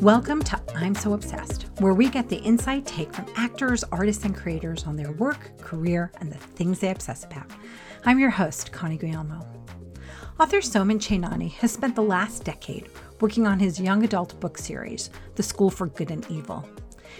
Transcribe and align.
Welcome 0.00 0.42
to 0.44 0.58
I'm 0.74 0.94
So 0.94 1.12
Obsessed, 1.12 1.66
where 1.78 1.92
we 1.92 2.08
get 2.08 2.26
the 2.30 2.42
inside 2.42 2.86
take 2.86 3.12
from 3.12 3.26
actors, 3.36 3.84
artists, 3.92 4.24
and 4.24 4.34
creators 4.34 4.84
on 4.84 4.96
their 4.96 5.12
work, 5.12 5.58
career, 5.58 6.10
and 6.22 6.32
the 6.32 6.38
things 6.38 6.78
they 6.78 6.90
obsess 6.90 7.24
about. 7.24 7.50
I'm 8.06 8.18
your 8.18 8.30
host, 8.30 8.72
Connie 8.72 8.96
Guillermo. 8.96 9.46
Author 10.40 10.62
Soman 10.62 10.98
Chainani 10.98 11.52
has 11.52 11.72
spent 11.72 11.94
the 11.94 12.02
last 12.02 12.44
decade 12.44 12.88
working 13.20 13.46
on 13.46 13.58
his 13.58 13.78
young 13.78 14.02
adult 14.02 14.40
book 14.40 14.56
series, 14.56 15.10
The 15.34 15.42
School 15.42 15.68
for 15.68 15.88
Good 15.88 16.10
and 16.10 16.26
Evil. 16.30 16.66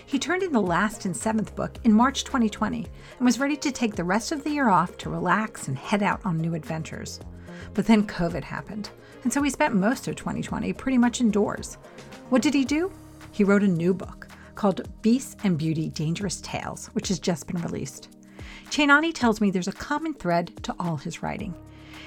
He 0.06 0.18
turned 0.18 0.42
in 0.42 0.52
the 0.52 0.62
last 0.62 1.04
and 1.04 1.14
seventh 1.14 1.54
book 1.54 1.76
in 1.84 1.92
March 1.92 2.24
2020 2.24 2.86
and 3.18 3.26
was 3.26 3.38
ready 3.38 3.58
to 3.58 3.70
take 3.70 3.94
the 3.94 4.04
rest 4.04 4.32
of 4.32 4.42
the 4.42 4.50
year 4.50 4.70
off 4.70 4.96
to 4.98 5.10
relax 5.10 5.68
and 5.68 5.76
head 5.76 6.02
out 6.02 6.24
on 6.24 6.38
new 6.38 6.54
adventures. 6.54 7.20
But 7.74 7.86
then 7.86 8.06
COVID 8.06 8.42
happened, 8.42 8.88
and 9.22 9.30
so 9.30 9.42
he 9.42 9.50
spent 9.50 9.74
most 9.74 10.08
of 10.08 10.16
2020 10.16 10.72
pretty 10.72 10.96
much 10.96 11.20
indoors. 11.20 11.76
What 12.30 12.42
did 12.42 12.54
he 12.54 12.64
do? 12.64 12.92
He 13.32 13.42
wrote 13.42 13.64
a 13.64 13.68
new 13.68 13.92
book 13.92 14.28
called 14.54 14.88
Beasts 15.02 15.34
and 15.42 15.58
Beauty 15.58 15.88
Dangerous 15.88 16.40
Tales, 16.40 16.86
which 16.92 17.08
has 17.08 17.18
just 17.18 17.48
been 17.48 17.60
released. 17.60 18.08
Chainani 18.70 19.12
tells 19.12 19.40
me 19.40 19.50
there's 19.50 19.66
a 19.66 19.72
common 19.72 20.14
thread 20.14 20.62
to 20.62 20.72
all 20.78 20.96
his 20.96 21.24
writing. 21.24 21.52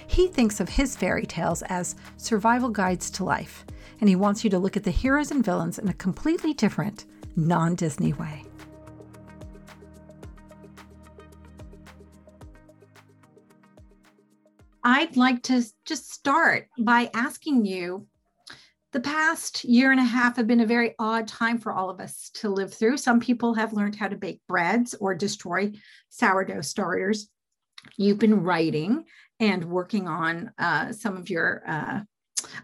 He 0.07 0.27
thinks 0.27 0.61
of 0.61 0.69
his 0.69 0.95
fairy 0.95 1.25
tales 1.25 1.61
as 1.63 1.97
survival 2.15 2.69
guides 2.69 3.09
to 3.11 3.25
life, 3.25 3.65
and 3.99 4.07
he 4.07 4.15
wants 4.15 4.45
you 4.45 4.49
to 4.51 4.59
look 4.59 4.77
at 4.77 4.85
the 4.85 4.91
heroes 4.91 5.29
and 5.29 5.43
villains 5.43 5.77
in 5.77 5.89
a 5.89 5.93
completely 5.93 6.53
different, 6.53 7.03
non 7.35 7.75
Disney 7.75 8.13
way. 8.13 8.45
I'd 14.85 15.17
like 15.17 15.43
to 15.43 15.65
just 15.83 16.13
start 16.13 16.69
by 16.79 17.09
asking 17.13 17.65
you 17.65 18.07
the 18.93 19.01
past 19.01 19.63
year 19.63 19.91
and 19.91 19.99
a 19.99 20.03
half 20.03 20.37
have 20.37 20.45
been 20.45 20.59
a 20.59 20.65
very 20.67 20.93
odd 20.99 21.27
time 21.27 21.57
for 21.57 21.73
all 21.73 21.89
of 21.89 21.99
us 21.99 22.29
to 22.35 22.47
live 22.47 22.71
through. 22.71 22.97
Some 22.97 23.19
people 23.19 23.55
have 23.55 23.73
learned 23.73 23.95
how 23.95 24.07
to 24.07 24.15
bake 24.15 24.39
breads 24.47 24.93
or 24.93 25.15
destroy 25.15 25.71
sourdough 26.09 26.61
starters. 26.61 27.27
You've 27.97 28.19
been 28.19 28.43
writing 28.43 29.05
and 29.39 29.65
working 29.65 30.07
on 30.07 30.51
uh, 30.59 30.93
some 30.93 31.17
of 31.17 31.29
your 31.29 31.63
uh, 31.67 32.01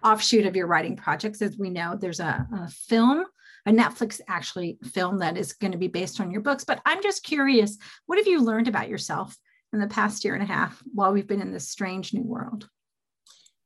offshoot 0.04 0.46
of 0.46 0.56
your 0.56 0.68
writing 0.68 0.96
projects. 0.96 1.42
As 1.42 1.58
we 1.58 1.72
know, 1.72 1.98
there's 2.00 2.20
a, 2.20 2.48
a 2.54 2.70
film, 2.70 3.26
a 3.66 3.72
Netflix 3.72 4.22
actually 4.28 4.78
film 4.94 5.18
that 5.20 5.36
is 5.36 5.54
going 5.54 5.72
to 5.72 5.80
be 5.80 5.88
based 5.88 6.22
on 6.22 6.32
your 6.32 6.42
books. 6.42 6.64
But 6.64 6.80
I'm 6.86 7.02
just 7.02 7.24
curious, 7.24 7.76
what 8.06 8.20
have 8.20 8.28
you 8.28 8.42
learned 8.42 8.68
about 8.68 8.88
yourself 8.88 9.36
in 9.74 9.80
the 9.80 9.88
past 9.88 10.24
year 10.24 10.36
and 10.36 10.44
a 10.44 10.48
half 10.48 10.82
while 10.94 11.12
we've 11.12 11.28
been 11.28 11.42
in 11.42 11.52
this 11.52 11.70
strange 11.70 12.14
new 12.14 12.24
world? 12.24 12.70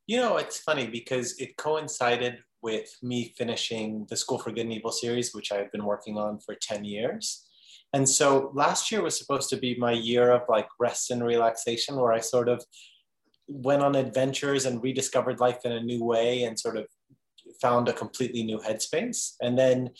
You 0.07 0.17
know, 0.17 0.37
it's 0.37 0.59
funny 0.59 0.87
because 0.87 1.37
it 1.39 1.57
coincided 1.57 2.39
with 2.63 2.97
me 3.03 3.33
finishing 3.37 4.07
the 4.09 4.15
School 4.15 4.39
for 4.39 4.51
Good 4.51 4.61
and 4.61 4.73
Evil 4.73 4.91
series, 4.91 5.35
which 5.35 5.51
I've 5.51 5.71
been 5.71 5.85
working 5.85 6.17
on 6.17 6.39
for 6.39 6.55
10 6.55 6.85
years. 6.85 7.45
And 7.93 8.09
so 8.09 8.51
last 8.55 8.91
year 8.91 9.03
was 9.03 9.17
supposed 9.17 9.49
to 9.51 9.57
be 9.57 9.75
my 9.75 9.91
year 9.91 10.31
of 10.31 10.41
like 10.49 10.67
rest 10.79 11.11
and 11.11 11.23
relaxation, 11.23 11.95
where 11.95 12.13
I 12.13 12.19
sort 12.19 12.49
of 12.49 12.63
went 13.47 13.83
on 13.83 13.95
adventures 13.95 14.65
and 14.65 14.81
rediscovered 14.81 15.39
life 15.39 15.59
in 15.65 15.73
a 15.73 15.83
new 15.83 16.03
way 16.03 16.43
and 16.43 16.59
sort 16.59 16.77
of 16.77 16.87
found 17.61 17.87
a 17.87 17.93
completely 17.93 18.43
new 18.43 18.57
headspace. 18.57 19.33
And 19.41 19.59
then 19.59 19.91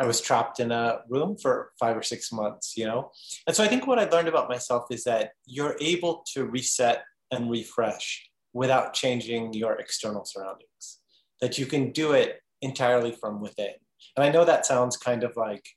I 0.00 0.06
was 0.06 0.20
trapped 0.20 0.60
in 0.60 0.72
a 0.72 1.00
room 1.08 1.36
for 1.36 1.72
five 1.78 1.96
or 1.96 2.02
six 2.02 2.32
months, 2.32 2.74
you 2.76 2.86
know? 2.86 3.10
And 3.46 3.54
so 3.54 3.64
I 3.64 3.68
think 3.68 3.86
what 3.86 3.98
I 3.98 4.08
learned 4.08 4.28
about 4.28 4.48
myself 4.48 4.86
is 4.90 5.04
that 5.04 5.32
you're 5.44 5.76
able 5.80 6.24
to 6.34 6.44
reset 6.44 7.04
and 7.30 7.50
refresh 7.50 8.30
without 8.52 8.94
changing 8.94 9.52
your 9.52 9.74
external 9.74 10.24
surroundings, 10.24 10.98
that 11.40 11.58
you 11.58 11.66
can 11.66 11.92
do 11.92 12.12
it 12.12 12.40
entirely 12.62 13.12
from 13.12 13.40
within. 13.40 13.72
And 14.16 14.24
I 14.24 14.30
know 14.30 14.44
that 14.44 14.66
sounds 14.66 14.96
kind 14.96 15.24
of 15.24 15.36
like, 15.36 15.68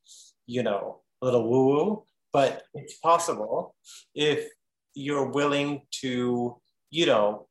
you 0.48 0.64
know, 0.64 1.02
a 1.22 1.26
little 1.26 1.50
woo 1.50 1.66
woo, 1.68 2.04
but 2.34 2.64
it's 2.74 2.98
possible 2.98 3.76
if 4.16 4.48
you're 4.94 5.30
willing 5.30 5.82
to, 6.02 6.58
you 6.90 7.06
know, 7.06 7.48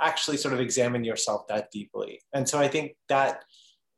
actually 0.00 0.36
sort 0.36 0.54
of 0.54 0.60
examine 0.60 1.04
yourself 1.04 1.46
that 1.48 1.70
deeply. 1.70 2.20
And 2.34 2.48
so 2.48 2.58
I 2.58 2.68
think 2.68 2.96
that 3.08 3.44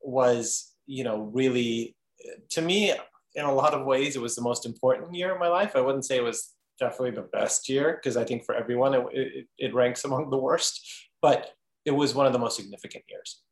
was, 0.03 0.75
you 0.87 1.05
know, 1.05 1.31
really 1.33 1.97
to 2.51 2.63
me, 2.63 2.93
in 3.35 3.45
a 3.45 3.53
lot 3.53 3.75
of 3.75 3.87
ways, 3.87 4.17
it 4.17 4.23
was 4.23 4.35
the 4.35 4.43
most 4.43 4.67
important 4.67 5.15
year 5.15 5.33
of 5.33 5.41
my 5.41 5.49
life. 5.49 5.77
I 5.77 5.81
wouldn't 5.81 6.05
say 6.05 6.17
it 6.17 6.25
was 6.25 6.55
definitely 6.79 7.11
the 7.13 7.29
best 7.33 7.69
year 7.69 7.99
because 8.01 8.17
I 8.17 8.25
think 8.25 8.45
for 8.45 8.55
everyone 8.55 8.95
it, 8.95 9.07
it, 9.13 9.47
it, 9.59 9.75
ranks 9.75 10.05
among 10.05 10.31
the 10.31 10.37
worst, 10.37 11.09
but 11.23 11.51
it 11.85 11.91
was 11.91 12.15
one 12.15 12.27
of 12.27 12.33
the 12.33 12.39
most 12.39 12.57
significant 12.57 13.05
years. 13.09 13.43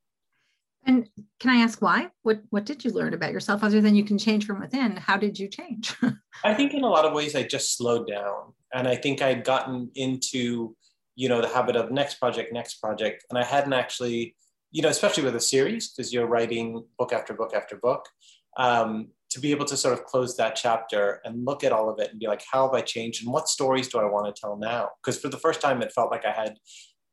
And 0.86 1.08
can 1.40 1.50
I 1.50 1.62
ask 1.62 1.80
why? 1.80 2.08
What 2.22 2.40
what 2.50 2.66
did 2.66 2.84
you 2.84 2.90
learn 2.90 3.14
about 3.14 3.32
yourself 3.32 3.64
other 3.64 3.80
than 3.80 3.94
you 3.94 4.04
can 4.04 4.18
change 4.18 4.46
from 4.46 4.60
within? 4.60 4.96
How 4.96 5.16
did 5.16 5.38
you 5.38 5.48
change? 5.48 5.94
I 6.44 6.54
think 6.54 6.74
in 6.74 6.84
a 6.84 6.88
lot 6.88 7.04
of 7.04 7.12
ways 7.12 7.34
I 7.34 7.42
just 7.42 7.76
slowed 7.76 8.06
down, 8.06 8.52
and 8.72 8.86
I 8.86 8.96
think 8.96 9.22
I'd 9.22 9.44
gotten 9.44 9.90
into 9.94 10.76
you 11.16 11.28
know 11.28 11.40
the 11.40 11.48
habit 11.48 11.76
of 11.76 11.90
next 11.90 12.16
project, 12.16 12.52
next 12.52 12.74
project, 12.76 13.24
and 13.30 13.38
I 13.38 13.44
hadn't 13.44 13.72
actually 13.72 14.36
you 14.72 14.82
know 14.82 14.88
especially 14.88 15.24
with 15.24 15.36
a 15.36 15.40
series 15.40 15.92
because 15.92 16.12
you're 16.12 16.26
writing 16.26 16.84
book 16.98 17.12
after 17.12 17.32
book 17.32 17.54
after 17.54 17.76
book 17.76 18.08
um, 18.56 19.08
to 19.30 19.40
be 19.40 19.50
able 19.50 19.64
to 19.66 19.76
sort 19.76 19.94
of 19.94 20.04
close 20.04 20.36
that 20.36 20.54
chapter 20.54 21.20
and 21.24 21.44
look 21.44 21.64
at 21.64 21.72
all 21.72 21.90
of 21.90 21.98
it 21.98 22.10
and 22.10 22.20
be 22.20 22.28
like, 22.28 22.42
how 22.50 22.66
have 22.66 22.74
I 22.74 22.82
changed 22.82 23.24
and 23.24 23.32
what 23.32 23.48
stories 23.48 23.88
do 23.88 23.98
I 23.98 24.04
want 24.04 24.32
to 24.32 24.40
tell 24.40 24.56
now? 24.56 24.90
Because 25.02 25.20
for 25.20 25.28
the 25.28 25.38
first 25.38 25.60
time, 25.60 25.82
it 25.82 25.92
felt 25.92 26.12
like 26.12 26.24
I 26.24 26.30
had 26.30 26.56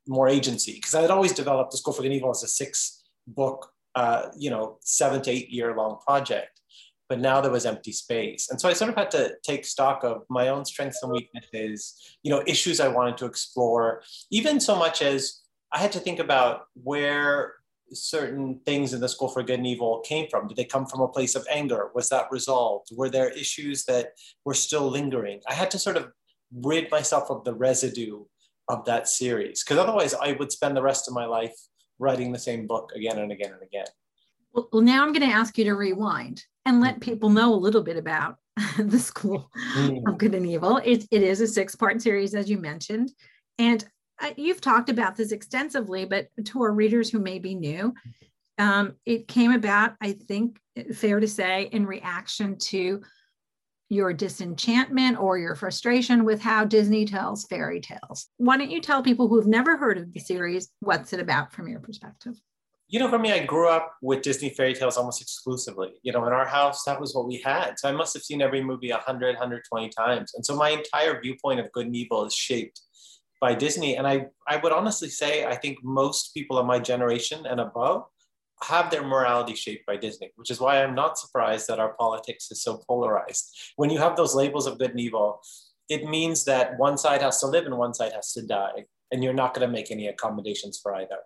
more 0.07 0.27
agency 0.27 0.73
because 0.73 0.93
I 0.93 1.01
had 1.01 1.09
always 1.09 1.33
developed 1.33 1.71
the 1.71 1.77
School 1.77 1.93
for 1.93 2.03
and 2.03 2.13
Evil 2.13 2.29
as 2.29 2.43
a 2.43 2.47
six 2.47 3.00
book, 3.27 3.69
uh, 3.95 4.29
you 4.37 4.49
know, 4.49 4.77
seven 4.81 5.21
to 5.23 5.31
eight 5.31 5.49
year 5.49 5.75
long 5.75 5.97
project. 6.05 6.59
But 7.09 7.19
now 7.19 7.41
there 7.41 7.51
was 7.51 7.65
empty 7.65 7.91
space. 7.91 8.49
And 8.49 8.59
so 8.59 8.69
I 8.69 8.73
sort 8.73 8.89
of 8.89 8.95
had 8.95 9.11
to 9.11 9.33
take 9.43 9.65
stock 9.65 10.03
of 10.05 10.23
my 10.29 10.47
own 10.47 10.63
strengths 10.63 11.03
and 11.03 11.11
weaknesses, 11.11 12.17
you 12.23 12.31
know, 12.31 12.41
issues 12.47 12.79
I 12.79 12.87
wanted 12.87 13.17
to 13.17 13.25
explore, 13.25 14.01
even 14.29 14.61
so 14.61 14.77
much 14.77 15.01
as 15.01 15.41
I 15.73 15.79
had 15.79 15.91
to 15.91 15.99
think 15.99 16.19
about 16.19 16.67
where 16.73 17.55
certain 17.93 18.59
things 18.65 18.93
in 18.93 19.01
the 19.01 19.09
school 19.09 19.27
for 19.27 19.43
good 19.43 19.59
and 19.59 19.67
evil 19.67 19.99
came 20.01 20.27
from? 20.29 20.47
Did 20.47 20.57
they 20.57 20.65
come 20.65 20.85
from 20.85 21.01
a 21.01 21.07
place 21.07 21.35
of 21.35 21.45
anger? 21.49 21.89
Was 21.93 22.09
that 22.09 22.31
resolved? 22.31 22.89
Were 22.95 23.09
there 23.09 23.29
issues 23.29 23.83
that 23.85 24.13
were 24.45 24.53
still 24.53 24.89
lingering? 24.89 25.41
I 25.49 25.53
had 25.53 25.71
to 25.71 25.79
sort 25.79 25.97
of 25.97 26.11
rid 26.53 26.91
myself 26.91 27.29
of 27.29 27.43
the 27.43 27.53
residue 27.53 28.23
of 28.67 28.85
that 28.85 29.07
series 29.07 29.63
because 29.63 29.77
otherwise 29.77 30.13
I 30.13 30.33
would 30.33 30.51
spend 30.51 30.77
the 30.77 30.81
rest 30.81 31.07
of 31.07 31.13
my 31.13 31.25
life 31.25 31.55
writing 32.01 32.31
the 32.31 32.39
same 32.39 32.67
book 32.67 32.91
again 32.95 33.19
and 33.19 33.31
again 33.31 33.53
and 33.53 33.61
again. 33.61 33.85
Well, 34.53 34.81
now 34.81 35.03
I'm 35.03 35.13
going 35.13 35.29
to 35.29 35.33
ask 35.33 35.57
you 35.57 35.63
to 35.65 35.75
rewind 35.75 36.43
and 36.65 36.81
let 36.81 36.97
mm. 36.97 37.01
people 37.01 37.29
know 37.29 37.53
a 37.53 37.55
little 37.55 37.83
bit 37.83 37.95
about 37.95 38.35
the 38.77 38.99
School 38.99 39.49
mm. 39.77 40.01
of 40.07 40.17
Good 40.17 40.35
and 40.35 40.45
Evil. 40.45 40.77
It, 40.77 41.05
it 41.11 41.21
is 41.21 41.39
a 41.39 41.47
six 41.47 41.75
part 41.75 42.01
series, 42.01 42.35
as 42.35 42.49
you 42.49 42.57
mentioned. 42.57 43.11
And 43.57 43.85
you've 44.35 44.61
talked 44.61 44.89
about 44.89 45.15
this 45.15 45.31
extensively, 45.31 46.05
but 46.05 46.27
to 46.45 46.61
our 46.63 46.73
readers 46.73 47.09
who 47.09 47.19
may 47.19 47.39
be 47.39 47.55
new, 47.55 47.93
um, 48.57 48.95
it 49.05 49.27
came 49.27 49.51
about, 49.51 49.93
I 50.01 50.13
think, 50.13 50.59
fair 50.93 51.19
to 51.19 51.27
say, 51.27 51.69
in 51.71 51.85
reaction 51.85 52.57
to 52.57 53.01
your 53.91 54.13
disenchantment 54.13 55.19
or 55.19 55.37
your 55.37 55.53
frustration 55.53 56.23
with 56.23 56.41
how 56.41 56.63
Disney 56.63 57.03
tells 57.03 57.43
fairy 57.45 57.81
tales. 57.81 58.27
Why 58.37 58.55
don't 58.55 58.71
you 58.71 58.79
tell 58.79 59.03
people 59.03 59.27
who've 59.27 59.45
never 59.45 59.75
heard 59.75 59.97
of 59.97 60.13
the 60.13 60.19
series 60.21 60.69
what's 60.79 61.11
it 61.11 61.19
about 61.19 61.51
from 61.51 61.67
your 61.67 61.81
perspective? 61.81 62.35
You 62.87 62.99
know, 62.99 63.09
for 63.09 63.19
me, 63.19 63.33
I 63.33 63.45
grew 63.45 63.67
up 63.67 63.93
with 64.01 64.21
Disney 64.21 64.49
fairy 64.49 64.73
tales 64.73 64.95
almost 64.95 65.21
exclusively. 65.21 65.91
You 66.03 66.13
know, 66.13 66.25
in 66.25 66.31
our 66.31 66.45
house, 66.45 66.83
that 66.85 67.01
was 67.01 67.13
what 67.13 67.27
we 67.27 67.41
had. 67.41 67.79
So 67.79 67.89
I 67.89 67.91
must 67.91 68.13
have 68.13 68.23
seen 68.23 68.41
every 68.41 68.63
movie 68.63 68.91
100, 68.91 69.35
120 69.35 69.89
times. 69.89 70.33
And 70.35 70.45
so 70.45 70.55
my 70.55 70.69
entire 70.69 71.21
viewpoint 71.21 71.59
of 71.59 71.69
good 71.73 71.87
and 71.87 71.95
evil 71.95 72.25
is 72.25 72.33
shaped 72.33 72.79
by 73.41 73.55
Disney. 73.55 73.97
And 73.97 74.07
I, 74.07 74.27
I 74.47 74.55
would 74.55 74.71
honestly 74.71 75.09
say, 75.09 75.45
I 75.45 75.55
think 75.55 75.79
most 75.83 76.33
people 76.33 76.57
of 76.57 76.65
my 76.65 76.79
generation 76.79 77.45
and 77.45 77.59
above 77.59 78.05
have 78.63 78.91
their 78.91 79.03
morality 79.03 79.55
shaped 79.55 79.85
by 79.85 79.97
Disney, 79.97 80.31
which 80.35 80.51
is 80.51 80.59
why 80.59 80.83
I'm 80.83 80.95
not 80.95 81.17
surprised 81.17 81.67
that 81.67 81.79
our 81.79 81.93
politics 81.93 82.51
is 82.51 82.63
so 82.63 82.81
polarized. 82.87 83.73
When 83.75 83.89
you 83.89 83.99
have 83.99 84.15
those 84.15 84.35
labels 84.35 84.67
of 84.67 84.77
good 84.77 84.91
and 84.91 84.99
evil, 84.99 85.41
it 85.89 86.05
means 86.05 86.45
that 86.45 86.77
one 86.77 86.97
side 86.97 87.21
has 87.21 87.39
to 87.39 87.47
live 87.47 87.65
and 87.65 87.77
one 87.77 87.93
side 87.93 88.13
has 88.13 88.33
to 88.33 88.45
die. 88.45 88.85
And 89.11 89.23
you're 89.23 89.33
not 89.33 89.53
going 89.53 89.67
to 89.67 89.71
make 89.71 89.91
any 89.91 90.07
accommodations 90.07 90.79
for 90.81 90.95
either. 90.95 91.17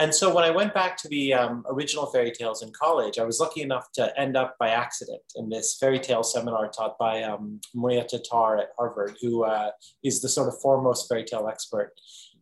And 0.00 0.14
so 0.14 0.34
when 0.34 0.44
I 0.44 0.50
went 0.50 0.72
back 0.72 0.96
to 0.98 1.08
the 1.08 1.34
um, 1.34 1.62
original 1.68 2.06
fairy 2.06 2.32
tales 2.32 2.62
in 2.62 2.72
college, 2.72 3.18
I 3.18 3.24
was 3.24 3.38
lucky 3.38 3.60
enough 3.60 3.92
to 3.96 4.18
end 4.18 4.34
up 4.34 4.56
by 4.58 4.70
accident 4.70 5.20
in 5.36 5.50
this 5.50 5.76
fairy 5.78 5.98
tale 5.98 6.22
seminar 6.22 6.70
taught 6.70 6.96
by 6.98 7.22
um, 7.22 7.60
Maria 7.74 8.04
Tatar 8.04 8.56
at 8.56 8.70
Harvard, 8.78 9.16
who 9.20 9.44
uh, 9.44 9.72
is 10.02 10.22
the 10.22 10.28
sort 10.30 10.48
of 10.48 10.58
foremost 10.62 11.06
fairy 11.06 11.24
tale 11.24 11.48
expert. 11.48 11.92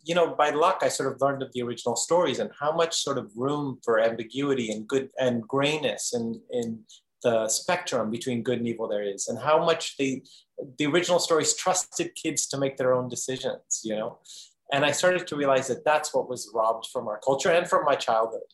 You 0.09 0.15
know, 0.15 0.35
by 0.35 0.51
luck, 0.51 0.79
I 0.81 0.89
sort 0.89 1.13
of 1.13 1.21
learned 1.21 1.43
of 1.43 1.53
the 1.53 1.63
original 1.63 1.95
stories 1.95 2.39
and 2.39 2.51
how 2.59 2.73
much 2.73 2.95
sort 3.07 3.19
of 3.19 3.31
room 3.37 3.79
for 3.85 4.01
ambiguity 4.01 4.73
and 4.73 4.89
good 4.89 5.11
and 5.19 5.47
grayness 5.47 6.15
and 6.15 6.41
in 6.51 6.81
the 7.23 7.47
spectrum 7.49 8.11
between 8.11 8.43
good 8.43 8.59
and 8.59 8.67
evil 8.67 8.89
there 8.89 9.03
is, 9.03 9.29
and 9.29 9.39
how 9.39 9.59
much 9.71 9.97
the 9.99 10.23
the 10.79 10.87
original 10.87 11.19
stories 11.19 11.55
trusted 11.55 12.15
kids 12.15 12.47
to 12.49 12.57
make 12.59 12.77
their 12.79 12.95
own 12.95 13.09
decisions. 13.09 13.83
You 13.85 13.97
know, 13.97 14.19
and 14.73 14.85
I 14.85 14.93
started 14.93 15.27
to 15.27 15.37
realize 15.37 15.69
that 15.69 15.85
that's 15.85 16.15
what 16.15 16.29
was 16.29 16.51
robbed 16.55 16.87
from 16.93 17.07
our 17.07 17.19
culture 17.19 17.51
and 17.51 17.69
from 17.69 17.85
my 17.85 17.95
childhood. 17.95 18.49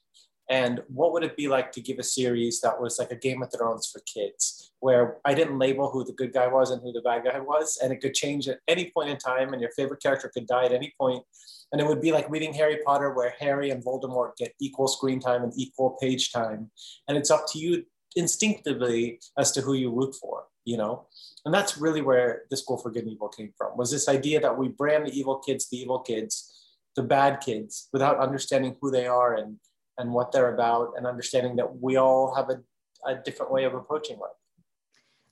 And 0.51 0.83
what 0.89 1.13
would 1.13 1.25
it 1.25 1.37
be 1.37 1.49
like 1.49 1.73
to 1.73 1.81
give 1.81 1.99
a 1.99 2.03
series 2.03 2.61
that 2.61 2.81
was 2.81 2.99
like 2.99 3.11
a 3.11 3.17
Game 3.17 3.43
of 3.43 3.51
Thrones 3.51 3.87
for 3.91 4.01
kids, 4.01 4.73
where 4.81 5.17
I 5.25 5.33
didn't 5.33 5.59
label 5.59 5.91
who 5.91 6.05
the 6.05 6.13
good 6.13 6.35
guy 6.35 6.47
was 6.47 6.71
and 6.71 6.83
who 6.83 6.93
the 6.93 7.01
bad 7.01 7.25
guy 7.25 7.41
was, 7.41 7.79
and 7.83 7.93
it 7.93 8.01
could 8.01 8.15
change 8.15 8.49
at 8.49 8.59
any 8.69 8.91
point 8.91 9.09
in 9.09 9.17
time, 9.17 9.53
and 9.53 9.63
your 9.63 9.71
favorite 9.73 10.03
character 10.03 10.31
could 10.33 10.47
die 10.47 10.67
at 10.67 10.73
any. 10.73 10.93
And 11.01 11.81
it 11.81 11.87
would 11.87 12.03
be 12.03 12.13
like 12.13 12.31
reading 12.31 12.53
Harry 12.53 12.79
Potter, 12.85 13.13
where 13.15 13.35
Harry 13.41 13.71
and 13.71 13.83
Voldemort 13.83 14.37
get 14.37 14.53
equal 14.61 14.87
screen 14.87 15.19
time 15.19 15.43
and 15.43 15.53
equal 15.57 15.97
page 16.01 16.31
time. 16.31 16.71
And 17.09 17.17
it's 17.17 17.31
up 17.31 17.47
to 17.53 17.59
you 17.59 17.85
instinctively 18.15 19.21
as 19.39 19.51
to 19.53 19.61
who 19.61 19.73
you 19.75 19.91
root 19.91 20.15
for, 20.15 20.45
you 20.65 20.77
know? 20.77 21.07
And 21.45 21.53
that's 21.53 21.79
really 21.79 22.01
where 22.01 22.43
the 22.51 22.57
School 22.57 22.79
for 22.79 22.91
Good 22.91 23.05
and 23.05 23.13
Evil 23.13 23.29
came 23.29 23.53
from, 23.57 23.77
was 23.77 23.91
this 23.91 24.09
idea 24.09 24.41
that 24.41 24.57
we 24.57 24.69
brand 24.69 25.07
the 25.07 25.19
evil 25.19 25.39
kids 25.39 25.69
the 25.69 25.79
evil 25.79 26.01
kids, 26.01 26.53
the 26.97 27.03
bad 27.03 27.41
kids, 27.41 27.89
without 27.93 28.21
understanding 28.21 28.77
who 28.81 28.91
they 28.91 29.07
are 29.07 29.35
and 29.35 29.57
and 29.99 30.13
what 30.13 30.33
they're 30.33 30.55
about 30.55 30.93
and 30.97 31.07
understanding 31.07 31.57
that 31.57 31.81
we 31.81 31.97
all 31.97 32.35
have 32.35 32.51
a, 32.51 32.61
a 33.07 33.17
different 33.23 33.53
way 33.53 33.65
of 33.65 33.75
approaching 33.75 34.19
life. 34.19 34.31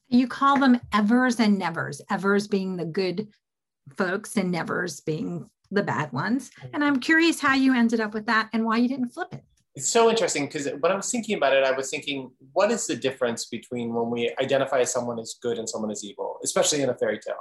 You 0.08 0.28
call 0.28 0.58
them 0.58 0.80
evers 0.92 1.40
and 1.40 1.58
nevers, 1.58 2.00
evers 2.10 2.46
being 2.46 2.76
the 2.76 2.84
good 2.84 3.28
folks 3.96 4.36
and 4.36 4.50
nevers 4.50 5.00
being 5.00 5.48
the 5.70 5.82
bad 5.82 6.12
ones. 6.12 6.50
Mm-hmm. 6.50 6.74
And 6.74 6.84
I'm 6.84 7.00
curious 7.00 7.40
how 7.40 7.54
you 7.54 7.74
ended 7.74 8.00
up 8.00 8.14
with 8.14 8.26
that 8.26 8.50
and 8.52 8.64
why 8.64 8.76
you 8.76 8.88
didn't 8.88 9.08
flip 9.08 9.32
it. 9.32 9.42
It's 9.74 9.88
so 9.88 10.10
interesting 10.10 10.44
because 10.46 10.68
when 10.80 10.92
I 10.92 10.94
was 10.94 11.10
thinking 11.10 11.38
about 11.38 11.54
it, 11.54 11.64
I 11.64 11.72
was 11.72 11.88
thinking, 11.88 12.30
what 12.52 12.70
is 12.70 12.86
the 12.86 12.94
difference 12.94 13.46
between 13.46 13.94
when 13.94 14.10
we 14.10 14.30
identify 14.38 14.84
someone 14.84 15.18
as 15.18 15.36
good 15.40 15.58
and 15.58 15.66
someone 15.66 15.90
as 15.90 16.04
evil, 16.04 16.38
especially 16.44 16.82
in 16.82 16.90
a 16.90 16.94
fairy 16.94 17.18
tale? 17.18 17.36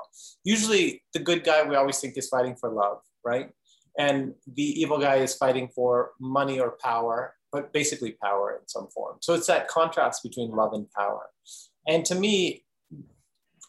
Usually, 0.46 1.04
the 1.14 1.20
good 1.20 1.44
guy 1.44 1.62
we 1.64 1.76
always 1.76 2.00
think 2.00 2.18
is 2.18 2.30
fighting 2.30 2.56
for 2.56 2.70
love, 2.70 3.00
right? 3.26 3.50
And 3.98 4.34
the 4.54 4.82
evil 4.82 5.00
guy 5.00 5.18
is 5.18 5.36
fighting 5.36 5.70
for 5.76 6.12
money 6.20 6.60
or 6.60 6.78
power, 6.84 7.36
but 7.52 7.74
basically 7.74 8.16
power 8.24 8.58
in 8.60 8.68
some 8.68 8.88
form. 8.88 9.18
So 9.22 9.34
it's 9.34 9.48
that 9.48 9.68
contrast 9.68 10.24
between 10.24 10.52
love 10.52 10.74
and 10.74 10.90
power. 10.92 11.28
And 11.88 12.06
to 12.06 12.16
me, 12.16 12.64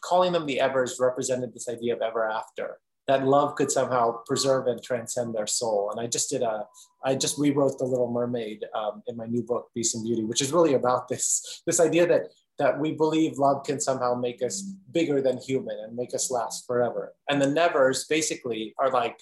calling 0.01 0.33
them 0.33 0.45
the 0.45 0.59
Evers 0.59 0.97
represented 0.99 1.53
this 1.53 1.67
idea 1.67 1.95
of 1.95 2.01
ever 2.01 2.29
after, 2.29 2.77
that 3.07 3.27
love 3.27 3.55
could 3.55 3.69
somehow 3.69 4.19
preserve 4.25 4.67
and 4.67 4.81
transcend 4.81 5.35
their 5.35 5.47
soul. 5.47 5.91
And 5.91 5.99
I 5.99 6.07
just 6.07 6.29
did 6.29 6.41
a, 6.41 6.65
I 7.03 7.15
just 7.15 7.37
rewrote 7.37 7.77
The 7.77 7.85
Little 7.85 8.11
Mermaid 8.11 8.63
um, 8.73 9.03
in 9.07 9.17
my 9.17 9.25
new 9.25 9.43
book, 9.43 9.69
Beast 9.75 9.95
and 9.95 10.05
Beauty, 10.05 10.23
which 10.23 10.41
is 10.41 10.53
really 10.53 10.73
about 10.73 11.09
this, 11.09 11.61
this 11.65 11.81
idea 11.81 12.07
that 12.07 12.27
that 12.59 12.79
we 12.79 12.91
believe 12.91 13.37
love 13.37 13.65
can 13.65 13.79
somehow 13.79 14.13
make 14.13 14.43
us 14.43 14.61
bigger 14.91 15.21
than 15.21 15.37
human 15.39 15.75
and 15.79 15.95
make 15.95 16.13
us 16.13 16.29
last 16.29 16.67
forever. 16.67 17.13
And 17.27 17.41
the 17.41 17.49
nevers 17.49 18.05
basically 18.05 18.75
are 18.77 18.91
like 18.91 19.17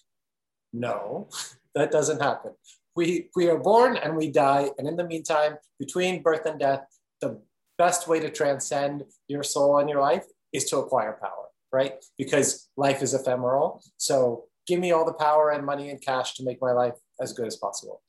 no, 0.74 1.30
that 1.76 1.92
doesn't 1.92 2.22
happen. 2.22 2.52
We, 2.96 3.30
we 3.36 3.48
are 3.48 3.58
born 3.58 3.98
and 3.98 4.16
we 4.16 4.30
die. 4.30 4.70
And 4.78 4.88
in 4.88 4.98
the 4.98 5.08
meantime, 5.08 5.58
between 5.80 6.22
birth 6.22 6.46
and 6.46 6.60
death, 6.60 6.86
the 7.22 7.42
best 7.78 8.08
way 8.08 8.20
to 8.20 8.30
transcend 8.30 9.06
your 9.28 9.44
soul 9.44 9.80
and 9.80 9.90
your 9.90 10.02
life 10.02 10.26
is 10.54 10.66
to 10.66 10.78
acquire 10.78 11.18
power, 11.22 11.48
right? 11.72 11.94
Because 12.18 12.70
life 12.76 13.02
is 13.02 13.14
ephemeral. 13.14 13.82
So 13.98 14.46
give 14.68 14.80
me 14.80 14.92
all 14.92 15.06
the 15.06 15.14
power 15.14 15.52
and 15.52 15.66
money 15.66 15.90
and 15.90 16.02
cash 16.02 16.36
to 16.36 16.44
make 16.44 16.62
my 16.62 16.72
life 16.72 16.96
as 17.22 17.34
good 17.34 17.48
as 17.48 17.56
possible. 17.56 18.02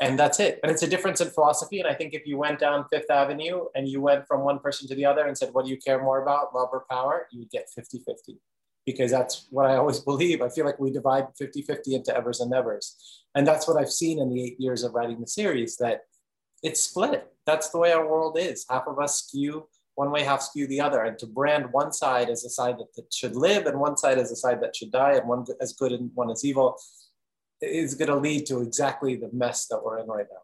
And 0.00 0.18
that's 0.18 0.40
it. 0.40 0.58
And 0.62 0.72
it's 0.72 0.82
a 0.82 0.88
difference 0.88 1.20
in 1.20 1.30
philosophy. 1.30 1.80
And 1.80 1.88
I 1.88 1.94
think 1.94 2.14
if 2.14 2.26
you 2.26 2.36
went 2.36 2.58
down 2.58 2.86
Fifth 2.92 3.10
Avenue 3.10 3.66
and 3.74 3.88
you 3.88 4.00
went 4.00 4.26
from 4.26 4.40
one 4.40 4.58
person 4.58 4.88
to 4.88 4.94
the 4.94 5.04
other 5.04 5.26
and 5.26 5.36
said, 5.38 5.50
What 5.52 5.66
do 5.66 5.70
you 5.70 5.76
care 5.76 6.02
more 6.02 6.20
about, 6.20 6.54
love 6.54 6.68
or 6.72 6.84
power? 6.90 7.28
You 7.30 7.40
would 7.40 7.50
get 7.50 7.68
50 7.74 8.00
50 8.04 8.40
because 8.86 9.10
that's 9.10 9.46
what 9.50 9.66
I 9.66 9.76
always 9.76 10.00
believe. 10.10 10.42
I 10.42 10.48
feel 10.48 10.64
like 10.64 10.78
we 10.78 10.90
divide 10.90 11.26
50 11.38 11.62
50 11.62 11.94
into 11.94 12.16
evers 12.16 12.40
and 12.40 12.50
nevers. 12.50 12.96
And 13.34 13.46
that's 13.46 13.66
what 13.66 13.80
I've 13.80 13.92
seen 13.92 14.20
in 14.20 14.30
the 14.30 14.42
eight 14.42 14.60
years 14.60 14.84
of 14.84 14.94
writing 14.94 15.20
the 15.20 15.26
series 15.26 15.76
that 15.78 16.02
it's 16.62 16.80
split. 16.80 17.26
That's 17.46 17.70
the 17.70 17.78
way 17.78 17.92
our 17.92 18.08
world 18.08 18.38
is. 18.38 18.64
Half 18.68 18.86
of 18.86 18.98
us 18.98 19.24
skew 19.24 19.66
one 19.96 20.10
way, 20.10 20.22
half 20.22 20.42
skew 20.42 20.66
the 20.66 20.80
other. 20.80 21.02
And 21.02 21.18
to 21.18 21.26
brand 21.26 21.72
one 21.72 21.92
side 21.92 22.28
as 22.28 22.44
a 22.44 22.50
side 22.50 22.78
that, 22.78 22.94
that 22.96 23.12
should 23.12 23.36
live 23.36 23.66
and 23.66 23.78
one 23.78 23.96
side 23.96 24.18
as 24.18 24.30
a 24.30 24.36
side 24.36 24.60
that 24.62 24.74
should 24.74 24.90
die 24.90 25.12
and 25.12 25.28
one 25.28 25.44
as 25.60 25.72
good 25.72 25.92
and 25.92 26.10
one 26.14 26.30
as 26.30 26.44
evil 26.44 26.76
is 27.60 27.94
going 27.94 28.08
to 28.08 28.16
lead 28.16 28.46
to 28.46 28.60
exactly 28.60 29.16
the 29.16 29.30
mess 29.32 29.66
that 29.68 29.80
we're 29.82 29.98
in 29.98 30.06
right 30.06 30.26
now. 30.30 30.40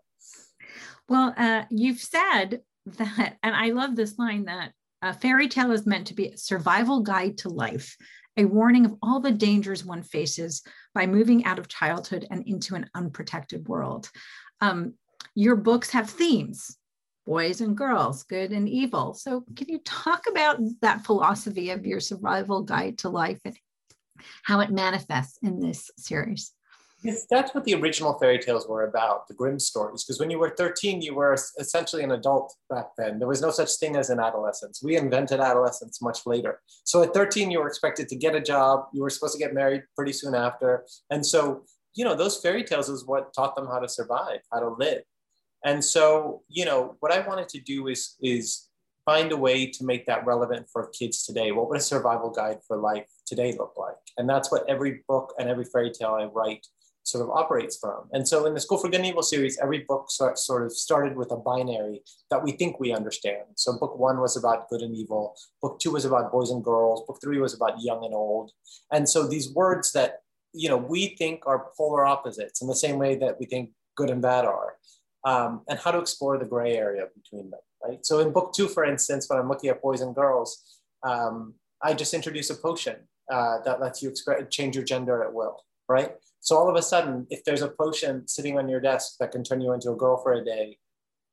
Well, 1.09 1.35
uh, 1.37 1.65
you've 1.71 1.99
said 1.99 2.63
that, 2.87 3.37
and 3.43 3.55
I 3.55 3.71
love 3.71 3.97
this 3.97 4.19
line 4.19 4.45
that 4.45 4.73
a 5.03 5.13
fairy 5.13 5.49
tale 5.49 5.73
is 5.73 5.87
meant 5.87 6.07
to 6.09 6.15
be 6.15 6.29
a 6.29 6.37
survival 6.37 7.01
guide 7.01 7.39
to 7.39 7.49
life 7.49 7.97
a 8.41 8.47
warning 8.47 8.87
of 8.87 8.95
all 9.03 9.21
the 9.21 9.31
dangers 9.31 9.85
one 9.85 10.03
faces 10.03 10.63
by 10.95 11.07
moving 11.07 11.45
out 11.45 11.59
of 11.59 11.69
childhood 11.69 12.27
and 12.31 12.47
into 12.47 12.75
an 12.75 12.89
unprotected 12.95 13.69
world. 13.69 14.11
Um, 14.63 14.95
your 15.35 15.57
books 15.57 15.91
have 15.91 16.09
themes 16.09 16.77
boys 17.27 17.61
and 17.61 17.77
girls, 17.77 18.25
good 18.25 18.51
and 18.51 18.69
evil. 18.69 19.15
So, 19.15 19.45
can 19.55 19.69
you 19.69 19.79
talk 19.85 20.25
about 20.29 20.59
that 20.81 21.05
philosophy 21.05 21.71
of 21.71 21.87
your 21.87 22.01
survival 22.01 22.63
guide 22.63 22.99
to 22.99 23.09
life 23.09 23.39
and 23.45 23.57
how 24.43 24.61
it 24.61 24.71
manifests 24.71 25.39
in 25.43 25.61
this 25.61 25.91
series? 25.97 26.53
That's 27.02 27.55
what 27.55 27.64
the 27.64 27.75
original 27.75 28.19
fairy 28.19 28.38
tales 28.38 28.69
were 28.69 28.87
about, 28.87 29.26
the 29.26 29.35
Grimm 29.35 29.58
stories. 29.58 30.05
Because 30.05 30.20
when 30.20 30.31
you 30.31 30.38
were 30.38 30.50
13, 30.50 31.00
you 31.00 31.14
were 31.14 31.37
essentially 31.58 32.02
an 32.02 32.12
adult 32.12 32.55
back 32.69 32.88
then. 32.99 33.19
There 33.19 33.29
was 33.29 33.41
no 33.41 33.50
such 33.50 33.73
thing 33.76 33.97
as 33.97 34.11
an 34.11 34.20
adolescence. 34.20 34.82
We 34.82 34.97
invented 34.97 35.41
adolescence 35.41 36.02
much 36.02 36.26
later. 36.26 36.61
So 36.85 37.02
at 37.02 37.14
13, 37.14 37.50
you 37.50 37.61
were 37.61 37.69
expected 37.69 38.08
to 38.08 38.17
get 38.17 38.35
a 38.35 38.41
job. 38.41 38.85
You 38.93 39.02
were 39.02 39.11
supposed 39.11 39.32
to 39.35 39.38
get 39.38 39.55
married 39.55 39.82
pretty 39.97 40.12
soon 40.12 40.35
after. 40.35 40.85
And 41.11 41.25
so, 41.25 41.64
you 41.94 42.05
know, 42.05 42.14
those 42.14 42.41
fairy 42.41 42.64
tales 42.64 42.88
is 42.88 43.06
what 43.06 43.32
taught 43.32 43.56
them 43.56 43.67
how 43.67 43.79
to 43.79 43.88
survive, 43.88 44.41
how 44.53 44.61
to 44.61 44.69
live. 44.69 45.03
And 45.64 45.85
so, 45.85 46.43
you 46.49 46.64
know, 46.64 46.96
what 47.00 47.12
I 47.12 47.26
wanted 47.26 47.49
to 47.50 47.61
do 47.61 47.88
is, 47.88 48.17
is 48.23 48.69
find 49.05 49.32
a 49.32 49.37
way 49.37 49.67
to 49.67 49.85
make 49.85 50.06
that 50.06 50.26
relevant 50.26 50.67
for 50.70 50.88
kids 50.88 51.25
today. 51.25 51.50
What 51.50 51.69
would 51.69 51.79
a 51.79 51.82
survival 51.82 52.31
guide 52.31 52.58
for 52.67 52.76
life 52.76 53.06
today 53.26 53.55
look 53.58 53.75
like? 53.76 53.96
And 54.19 54.29
that's 54.29 54.53
what 54.53 54.69
every 54.69 55.03
book 55.08 55.35
and 55.38 55.49
every 55.49 55.64
fairy 55.64 55.91
tale 55.91 56.19
I 56.20 56.25
write 56.25 56.67
sort 57.11 57.25
of 57.25 57.31
operates 57.31 57.77
from. 57.77 58.09
And 58.12 58.27
so 58.27 58.47
in 58.47 58.55
the 58.55 58.61
School 58.61 58.79
for 58.79 58.89
Good 58.89 59.01
and 59.01 59.07
Evil 59.07 59.23
series, 59.23 59.59
every 59.59 59.81
book 59.89 60.11
sort 60.11 60.62
of 60.65 60.73
started 60.73 61.17
with 61.17 61.31
a 61.33 61.37
binary 61.37 62.03
that 62.31 62.43
we 62.43 62.53
think 62.53 62.79
we 62.79 62.93
understand. 62.93 63.45
So 63.57 63.79
book 63.79 63.99
one 63.99 64.21
was 64.21 64.37
about 64.37 64.69
good 64.69 64.83
and 64.83 64.95
evil. 64.95 65.37
Book 65.62 65.79
two 65.81 65.93
was 65.93 66.05
about 66.05 66.33
boys 66.33 66.51
and 66.51 66.65
girls. 66.65 67.05
Book 67.07 67.19
three 67.23 67.39
was 67.39 67.55
about 67.55 67.83
young 67.83 68.05
and 68.05 68.15
old. 68.15 68.53
And 68.93 69.09
so 69.09 69.27
these 69.27 69.53
words 69.53 69.93
that, 69.93 70.21
you 70.53 70.69
know, 70.69 70.77
we 70.77 71.17
think 71.17 71.47
are 71.47 71.67
polar 71.77 72.07
opposites 72.07 72.62
in 72.62 72.69
the 72.69 72.75
same 72.75 72.99
way 72.99 73.17
that 73.17 73.39
we 73.39 73.47
think 73.47 73.71
good 73.96 74.11
and 74.11 74.23
bad 74.23 74.44
are. 74.44 74.75
Um, 75.23 75.63
and 75.69 75.79
how 75.79 75.91
to 75.91 75.99
explore 75.99 76.39
the 76.39 76.46
gray 76.46 76.79
area 76.79 77.05
between 77.15 77.51
them, 77.51 77.61
right? 77.84 78.06
So 78.06 78.20
in 78.20 78.32
book 78.32 78.55
two, 78.55 78.69
for 78.69 78.84
instance, 78.84 79.29
when 79.29 79.39
I'm 79.39 79.49
looking 79.49 79.69
at 79.69 79.82
boys 79.82 80.01
and 80.01 80.15
girls, 80.15 80.81
um, 81.03 81.55
I 81.82 81.93
just 81.93 82.15
introduce 82.15 82.49
a 82.49 82.55
potion 82.55 82.96
uh, 83.31 83.58
that 83.67 83.81
lets 83.81 84.03
you 84.03 84.15
change 84.49 84.77
your 84.77 84.84
gender 84.84 85.23
at 85.23 85.34
will, 85.34 85.63
right? 85.91 86.13
So 86.41 86.56
all 86.56 86.69
of 86.69 86.77
a 86.77 86.82
sudden, 86.82 87.27
if 87.31 87.44
there's 87.44 87.63
a 87.63 87.69
potion 87.69 88.27
sitting 88.27 88.59
on 88.59 88.69
your 88.69 88.81
desk 88.81 89.17
that 89.20 89.32
can 89.32 89.44
turn 89.44 89.61
you 89.61 89.73
into 89.73 89.91
a 89.91 89.97
girl 89.97 90.17
for 90.17 90.32
a 90.32 90.44
day, 90.44 90.79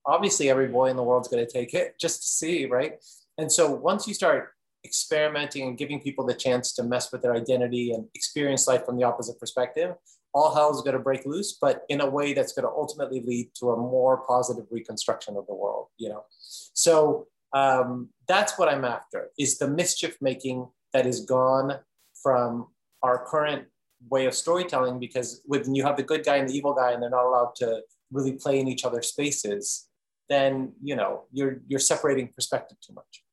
obviously 0.05 0.49
every 0.49 0.67
boy 0.67 0.89
in 0.89 0.97
the 0.97 1.03
world's 1.03 1.27
going 1.27 1.45
to 1.45 1.51
take 1.51 1.73
it 1.73 1.95
just 1.99 2.23
to 2.23 2.29
see, 2.29 2.65
right? 2.65 2.93
And 3.37 3.51
so 3.51 3.71
once 3.71 4.07
you 4.07 4.13
start 4.13 4.49
experimenting 4.85 5.67
and 5.67 5.77
giving 5.77 5.99
people 5.99 6.25
the 6.25 6.33
chance 6.33 6.73
to 6.73 6.83
mess 6.83 7.11
with 7.11 7.21
their 7.21 7.35
identity 7.35 7.91
and 7.91 8.07
experience 8.15 8.67
life 8.67 8.85
from 8.85 8.97
the 8.97 9.03
opposite 9.03 9.39
perspective, 9.39 9.95
all 10.33 10.53
hell 10.53 10.71
is 10.71 10.81
going 10.81 10.93
to 10.93 10.99
break 10.99 11.25
loose, 11.25 11.57
but 11.59 11.81
in 11.89 12.01
a 12.01 12.09
way 12.09 12.33
that's 12.33 12.53
going 12.53 12.63
to 12.63 12.69
ultimately 12.69 13.21
lead 13.25 13.49
to 13.55 13.71
a 13.71 13.77
more 13.77 14.23
positive 14.25 14.65
reconstruction 14.69 15.35
of 15.35 15.47
the 15.47 15.55
world, 15.55 15.87
you 15.97 16.09
know? 16.09 16.25
So 16.39 17.27
um, 17.53 18.09
that's 18.27 18.57
what 18.57 18.69
I'm 18.69 18.85
after 18.85 19.29
is 19.37 19.57
the 19.57 19.67
mischief 19.67 20.17
making 20.21 20.67
that 20.93 21.05
is 21.05 21.21
gone 21.21 21.79
from 22.21 22.67
our 23.03 23.25
current 23.25 23.65
way 24.09 24.25
of 24.25 24.33
storytelling 24.33 24.99
because 24.99 25.41
when 25.45 25.73
you 25.73 25.83
have 25.83 25.97
the 25.97 26.03
good 26.03 26.23
guy 26.23 26.37
and 26.37 26.49
the 26.49 26.53
evil 26.53 26.73
guy 26.73 26.91
and 26.91 27.01
they're 27.01 27.09
not 27.09 27.25
allowed 27.25 27.55
to 27.55 27.81
really 28.11 28.33
play 28.33 28.59
in 28.59 28.67
each 28.67 28.85
other's 28.85 29.07
spaces 29.07 29.87
then 30.29 30.73
you 30.83 30.95
know 30.95 31.23
you're 31.31 31.61
you're 31.67 31.79
separating 31.79 32.27
perspective 32.33 32.77
too 32.85 32.93
much. 32.93 33.23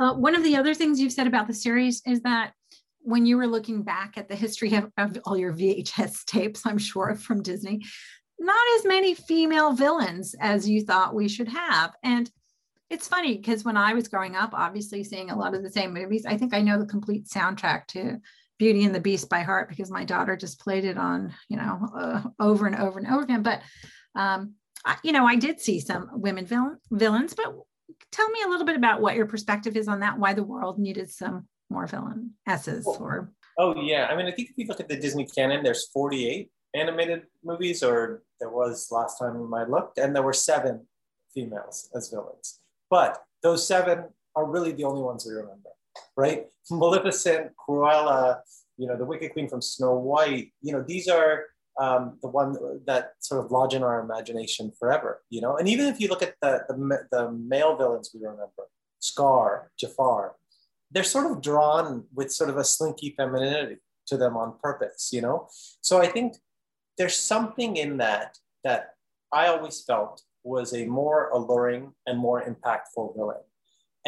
Uh, 0.00 0.14
one 0.14 0.34
of 0.34 0.44
the 0.44 0.56
other 0.56 0.74
things 0.74 1.00
you've 1.00 1.12
said 1.12 1.26
about 1.26 1.46
the 1.46 1.54
series 1.54 2.02
is 2.06 2.20
that 2.22 2.52
when 3.00 3.26
you 3.26 3.36
were 3.36 3.46
looking 3.46 3.82
back 3.82 4.16
at 4.16 4.28
the 4.28 4.36
history 4.36 4.74
of, 4.74 4.90
of 4.96 5.18
all 5.24 5.36
your 5.36 5.52
vhs 5.52 6.24
tapes 6.26 6.66
i'm 6.66 6.78
sure 6.78 7.14
from 7.14 7.42
disney 7.42 7.80
not 8.38 8.66
as 8.78 8.84
many 8.84 9.14
female 9.14 9.72
villains 9.72 10.34
as 10.40 10.68
you 10.68 10.82
thought 10.82 11.14
we 11.14 11.28
should 11.28 11.48
have. 11.48 11.94
And 12.02 12.30
it's 12.90 13.08
funny 13.08 13.36
because 13.36 13.64
when 13.64 13.76
I 13.76 13.94
was 13.94 14.08
growing 14.08 14.36
up, 14.36 14.50
obviously 14.52 15.04
seeing 15.04 15.30
a 15.30 15.38
lot 15.38 15.54
of 15.54 15.62
the 15.62 15.70
same 15.70 15.92
movies, 15.92 16.24
I 16.24 16.36
think 16.36 16.54
I 16.54 16.62
know 16.62 16.78
the 16.78 16.86
complete 16.86 17.26
soundtrack 17.26 17.86
to 17.88 18.18
Beauty 18.58 18.84
and 18.84 18.94
the 18.94 19.00
Beast 19.00 19.28
by 19.28 19.40
heart 19.40 19.68
because 19.68 19.90
my 19.90 20.04
daughter 20.04 20.36
just 20.36 20.60
played 20.60 20.84
it 20.84 20.98
on, 20.98 21.34
you 21.48 21.56
know, 21.56 21.88
uh, 21.96 22.22
over 22.40 22.66
and 22.66 22.76
over 22.76 22.98
and 22.98 23.08
over 23.08 23.22
again. 23.22 23.42
But, 23.42 23.62
um, 24.14 24.54
I, 24.84 24.96
you 25.02 25.12
know, 25.12 25.26
I 25.26 25.36
did 25.36 25.60
see 25.60 25.80
some 25.80 26.08
women 26.12 26.46
villain, 26.46 26.78
villains, 26.90 27.34
but 27.34 27.54
tell 28.12 28.28
me 28.30 28.42
a 28.44 28.48
little 28.48 28.66
bit 28.66 28.76
about 28.76 29.00
what 29.00 29.16
your 29.16 29.26
perspective 29.26 29.76
is 29.76 29.88
on 29.88 30.00
that, 30.00 30.18
why 30.18 30.34
the 30.34 30.42
world 30.42 30.78
needed 30.78 31.10
some 31.10 31.46
more 31.70 31.86
villain 31.86 32.34
S's 32.46 32.86
or. 32.86 33.32
Oh, 33.58 33.80
yeah. 33.80 34.06
I 34.10 34.16
mean, 34.16 34.26
I 34.26 34.32
think 34.32 34.50
if 34.50 34.58
you 34.58 34.66
look 34.66 34.80
at 34.80 34.88
the 34.88 34.96
Disney 34.96 35.26
canon, 35.26 35.64
there's 35.64 35.88
48 35.88 36.50
animated 36.74 37.22
movies 37.42 37.82
or 37.82 38.22
there 38.40 38.50
was 38.50 38.88
last 38.90 39.18
time 39.18 39.52
I 39.52 39.64
looked, 39.64 39.98
and 39.98 40.14
there 40.14 40.22
were 40.22 40.32
seven 40.32 40.86
females 41.34 41.90
as 41.94 42.08
villains. 42.08 42.60
But 42.90 43.18
those 43.42 43.66
seven 43.66 44.04
are 44.34 44.44
really 44.44 44.72
the 44.72 44.84
only 44.84 45.02
ones 45.02 45.26
we 45.26 45.32
remember, 45.32 45.70
right? 46.16 46.46
Maleficent, 46.70 47.52
Cruella, 47.56 48.40
you 48.76 48.86
know, 48.86 48.96
the 48.96 49.04
Wicked 49.04 49.32
Queen 49.32 49.48
from 49.48 49.62
Snow 49.62 49.94
White, 49.94 50.52
you 50.62 50.72
know, 50.72 50.84
these 50.86 51.08
are 51.08 51.46
um, 51.78 52.18
the 52.22 52.28
one 52.28 52.56
that 52.86 53.12
sort 53.20 53.44
of 53.44 53.50
lodge 53.50 53.74
in 53.74 53.82
our 53.82 54.00
imagination 54.00 54.72
forever, 54.78 55.22
you 55.30 55.40
know? 55.40 55.56
And 55.56 55.68
even 55.68 55.86
if 55.86 56.00
you 56.00 56.08
look 56.08 56.22
at 56.22 56.34
the, 56.42 56.64
the, 56.68 57.06
the 57.10 57.30
male 57.32 57.76
villains 57.76 58.10
we 58.12 58.20
remember, 58.20 58.68
Scar, 58.98 59.70
Jafar, 59.78 60.34
they're 60.90 61.04
sort 61.04 61.30
of 61.30 61.40
drawn 61.40 62.04
with 62.14 62.32
sort 62.32 62.50
of 62.50 62.56
a 62.56 62.64
slinky 62.64 63.14
femininity 63.16 63.76
to 64.06 64.16
them 64.16 64.36
on 64.36 64.54
purpose, 64.62 65.10
you 65.12 65.20
know? 65.20 65.48
So 65.80 66.00
I 66.00 66.06
think 66.06 66.36
there's 66.96 67.16
something 67.16 67.76
in 67.76 67.98
that 67.98 68.38
that 68.64 68.94
I 69.32 69.46
always 69.46 69.82
felt 69.82 70.22
was 70.42 70.72
a 70.72 70.86
more 70.86 71.28
alluring 71.30 71.92
and 72.06 72.18
more 72.18 72.42
impactful 72.42 73.14
villain. 73.14 73.42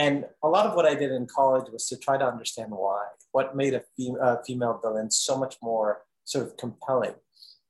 And 0.01 0.25
a 0.43 0.49
lot 0.49 0.65
of 0.65 0.75
what 0.75 0.87
I 0.87 0.95
did 0.95 1.13
in 1.13 1.27
college 1.27 1.71
was 1.71 1.87
to 1.89 1.97
try 1.99 2.17
to 2.17 2.25
understand 2.25 2.71
why, 2.71 3.05
what 3.33 3.55
made 3.55 3.75
a 3.75 3.83
fem- 3.99 4.17
uh, 4.19 4.37
female 4.47 4.81
villain 4.83 5.11
so 5.11 5.37
much 5.37 5.57
more 5.63 6.05
sort 6.25 6.47
of 6.47 6.57
compelling. 6.57 7.17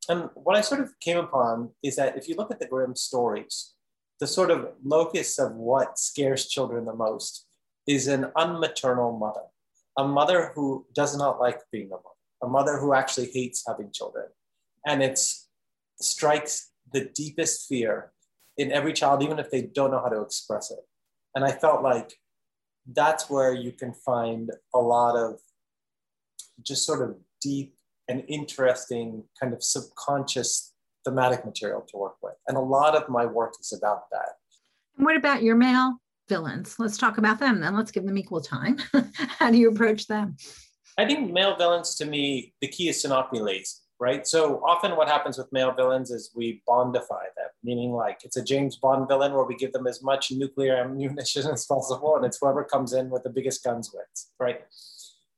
And 0.09 0.31
what 0.35 0.55
I 0.55 0.61
sort 0.61 0.81
of 0.81 0.93
came 1.01 1.19
upon 1.19 1.71
is 1.83 1.97
that 1.97 2.17
if 2.17 2.29
you 2.29 2.37
look 2.37 2.53
at 2.53 2.61
the 2.61 2.69
Grimm 2.69 2.95
stories, 2.95 3.75
the 4.21 4.29
sort 4.29 4.53
of 4.53 4.69
locus 4.85 5.41
of 5.41 5.57
what 5.57 5.99
scares 5.99 6.47
children 6.47 6.85
the 6.85 6.95
most 6.95 7.49
is 7.89 8.07
an 8.07 8.31
unmaternal 8.37 9.19
mother, 9.19 9.47
a 9.99 10.07
mother 10.07 10.53
who 10.55 10.87
does 10.95 11.17
not 11.17 11.41
like 11.41 11.59
being 11.73 11.89
a 11.89 11.97
mother, 11.97 12.21
a 12.45 12.47
mother 12.47 12.79
who 12.79 12.95
actually 12.95 13.29
hates 13.33 13.65
having 13.67 13.91
children. 13.91 14.27
And 14.87 15.03
it 15.03 15.19
strikes 16.01 16.71
the 16.93 17.07
deepest 17.13 17.67
fear 17.69 18.13
in 18.57 18.71
every 18.71 18.93
child, 18.93 19.21
even 19.21 19.41
if 19.41 19.51
they 19.51 19.63
don't 19.63 19.91
know 19.91 20.01
how 20.01 20.11
to 20.11 20.21
express 20.21 20.71
it. 20.71 20.79
And 21.35 21.45
I 21.45 21.53
felt 21.53 21.83
like 21.83 22.20
that's 22.95 23.31
where 23.31 23.53
you 23.53 23.73
can 23.73 23.93
find 23.93 24.51
a 24.75 24.79
lot 24.79 25.17
of 25.17 25.41
just 26.63 26.85
sort 26.85 27.09
of 27.09 27.17
deep 27.41 27.75
and 28.09 28.25
interesting 28.29 29.25
kind 29.41 29.53
of 29.53 29.63
subconscious 29.63 30.73
thematic 31.05 31.45
material 31.45 31.81
to 31.89 31.97
work 31.97 32.17
with. 32.23 32.35
And 32.49 32.57
a 32.57 32.61
lot 32.61 32.95
of 32.95 33.09
my 33.09 33.25
work 33.25 33.55
is 33.61 33.73
about 33.73 34.11
that. 34.11 34.37
And 34.97 35.07
what 35.07 35.17
about 35.17 35.43
your 35.43 35.57
male 35.57 35.95
villains? 36.29 36.77
Let's 36.79 36.99
talk 36.99 37.19
about 37.19 37.39
them 37.39 37.61
then. 37.61 37.75
Let's 37.75 37.91
give 37.91 38.05
them 38.05 38.19
equal 38.19 38.41
time. 38.41 38.79
How 39.15 39.51
do 39.51 39.57
you 39.57 39.71
approach 39.71 40.07
them? 40.07 40.37
I 40.99 41.07
think 41.07 41.33
male 41.33 41.57
villains 41.57 41.95
to 41.97 42.05
me, 42.05 42.53
the 42.61 42.69
key 42.69 42.89
is 42.89 43.01
to 43.03 43.09
not 43.09 43.33
be 43.33 43.39
lazy, 43.39 43.77
right? 44.01 44.27
So 44.27 44.63
often 44.67 44.97
what 44.97 45.09
happens 45.09 45.37
with 45.37 45.53
male 45.53 45.73
villains 45.73 46.11
is 46.11 46.33
we 46.35 46.63
bondify 46.67 47.27
them, 47.37 47.51
meaning 47.63 47.93
like 47.93 48.21
it's 48.25 48.39
a 48.39 48.43
James 48.43 48.77
Bond 48.77 49.07
villain 49.07 49.35
where 49.35 49.45
we 49.45 49.55
give 49.55 49.73
them 49.73 49.87
as 49.87 50.03
much 50.03 50.33
nuclear 50.33 50.77
ammunition 50.77 51.47
as 51.53 51.67
possible 51.67 52.17
and 52.17 52.25
it's 52.25 52.39
whoever 52.41 52.65
comes 52.65 52.95
in 52.95 53.11
with 53.11 53.23
the 53.23 53.31
biggest 53.31 53.63
guns 53.63 53.93
wins, 53.93 54.31
right? 54.41 54.63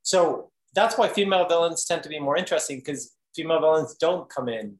So 0.01 0.49
that's 0.73 0.97
why 0.97 1.09
female 1.09 1.47
villains 1.47 1.85
tend 1.85 2.03
to 2.03 2.09
be 2.09 2.19
more 2.19 2.37
interesting 2.37 2.77
because 2.77 3.13
female 3.35 3.59
villains 3.59 3.95
don't 3.95 4.29
come 4.29 4.47
in 4.47 4.77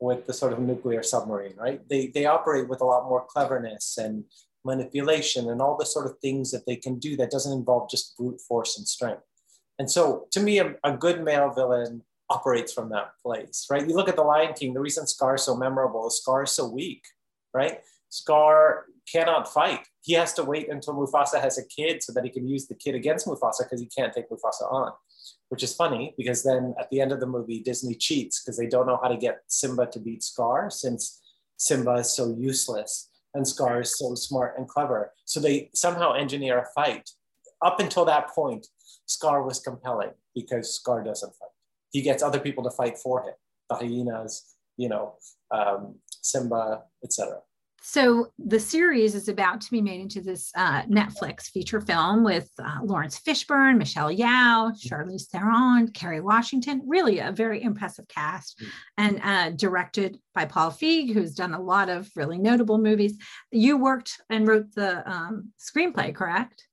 with 0.00 0.26
the 0.26 0.34
sort 0.34 0.52
of 0.52 0.58
nuclear 0.58 1.02
submarine, 1.02 1.54
right? 1.56 1.80
They, 1.88 2.08
they 2.08 2.26
operate 2.26 2.68
with 2.68 2.82
a 2.82 2.84
lot 2.84 3.08
more 3.08 3.24
cleverness 3.26 3.96
and 3.96 4.24
manipulation 4.66 5.48
and 5.48 5.62
all 5.62 5.76
the 5.78 5.86
sort 5.86 6.06
of 6.06 6.18
things 6.18 6.50
that 6.50 6.66
they 6.66 6.76
can 6.76 6.98
do 6.98 7.16
that 7.16 7.30
doesn't 7.30 7.56
involve 7.56 7.88
just 7.88 8.16
brute 8.18 8.40
force 8.40 8.76
and 8.76 8.86
strength. 8.86 9.22
And 9.78 9.90
so 9.90 10.26
to 10.32 10.40
me, 10.40 10.58
a, 10.58 10.74
a 10.84 10.96
good 10.96 11.24
male 11.24 11.50
villain 11.50 12.02
operates 12.30 12.72
from 12.72 12.88
that 12.90 13.12
place, 13.22 13.66
right? 13.70 13.86
You 13.86 13.94
look 13.94 14.08
at 14.08 14.16
The 14.16 14.22
Lion 14.22 14.54
King, 14.54 14.74
the 14.74 14.80
reason 14.80 15.06
Scar 15.06 15.34
is 15.34 15.42
so 15.42 15.56
memorable 15.56 16.06
is 16.06 16.18
Scar 16.20 16.44
is 16.44 16.50
so 16.50 16.68
weak, 16.68 17.02
right? 17.52 17.80
Scar 18.08 18.86
cannot 19.10 19.52
fight. 19.52 19.86
He 20.02 20.14
has 20.14 20.32
to 20.34 20.44
wait 20.44 20.70
until 20.70 20.94
Mufasa 20.94 21.40
has 21.40 21.58
a 21.58 21.66
kid 21.66 22.02
so 22.02 22.12
that 22.12 22.24
he 22.24 22.30
can 22.30 22.48
use 22.48 22.66
the 22.66 22.74
kid 22.74 22.94
against 22.94 23.26
Mufasa 23.26 23.64
because 23.64 23.80
he 23.80 23.86
can't 23.86 24.12
take 24.12 24.30
Mufasa 24.30 24.72
on 24.72 24.92
which 25.48 25.62
is 25.62 25.74
funny 25.74 26.14
because 26.16 26.42
then 26.42 26.74
at 26.80 26.90
the 26.90 27.00
end 27.00 27.12
of 27.12 27.20
the 27.20 27.26
movie, 27.26 27.60
Disney 27.60 27.94
cheats 27.94 28.42
because 28.42 28.56
they 28.56 28.66
don't 28.66 28.86
know 28.86 28.98
how 29.00 29.08
to 29.08 29.16
get 29.16 29.42
Simba 29.46 29.86
to 29.86 30.00
beat 30.00 30.22
Scar 30.22 30.70
since 30.70 31.22
Simba 31.56 31.92
is 31.94 32.12
so 32.12 32.34
useless 32.36 33.10
and 33.34 33.46
Scar 33.46 33.80
is 33.80 33.96
so 33.96 34.14
smart 34.14 34.54
and 34.58 34.68
clever. 34.68 35.12
So 35.24 35.40
they 35.40 35.70
somehow 35.74 36.14
engineer 36.14 36.58
a 36.58 36.66
fight. 36.74 37.08
Up 37.62 37.80
until 37.80 38.04
that 38.06 38.28
point, 38.34 38.66
Scar 39.06 39.42
was 39.42 39.60
compelling 39.60 40.10
because 40.34 40.74
Scar 40.74 41.02
doesn't 41.04 41.34
fight. 41.34 41.53
He 41.94 42.02
gets 42.02 42.24
other 42.24 42.40
people 42.40 42.64
to 42.64 42.72
fight 42.72 42.98
for 42.98 43.22
him, 43.22 43.34
the 43.70 43.76
hyenas, 43.76 44.56
you 44.76 44.88
know, 44.88 45.14
um, 45.52 45.94
Simba, 46.10 46.82
etc. 47.04 47.38
So 47.86 48.32
the 48.36 48.58
series 48.58 49.14
is 49.14 49.28
about 49.28 49.60
to 49.60 49.70
be 49.70 49.80
made 49.80 50.00
into 50.00 50.20
this 50.20 50.50
uh, 50.56 50.82
Netflix 50.84 51.42
feature 51.42 51.80
film 51.80 52.24
with 52.24 52.50
uh, 52.58 52.78
Laurence 52.82 53.20
Fishburne, 53.20 53.78
Michelle 53.78 54.10
Yeoh, 54.10 54.72
Charlize 54.76 55.28
Theron, 55.28 55.92
Kerry 55.92 56.20
Washington. 56.20 56.82
Really 56.84 57.20
a 57.20 57.30
very 57.30 57.62
impressive 57.62 58.08
cast, 58.08 58.58
mm-hmm. 58.58 58.70
and 58.98 59.20
uh, 59.22 59.50
directed 59.56 60.18
by 60.34 60.46
Paul 60.46 60.72
Feig, 60.72 61.12
who's 61.12 61.34
done 61.34 61.54
a 61.54 61.62
lot 61.62 61.88
of 61.88 62.10
really 62.16 62.38
notable 62.38 62.78
movies. 62.78 63.16
You 63.52 63.76
worked 63.76 64.20
and 64.30 64.48
wrote 64.48 64.74
the 64.74 65.08
um, 65.08 65.52
screenplay, 65.60 66.12
correct? 66.12 66.66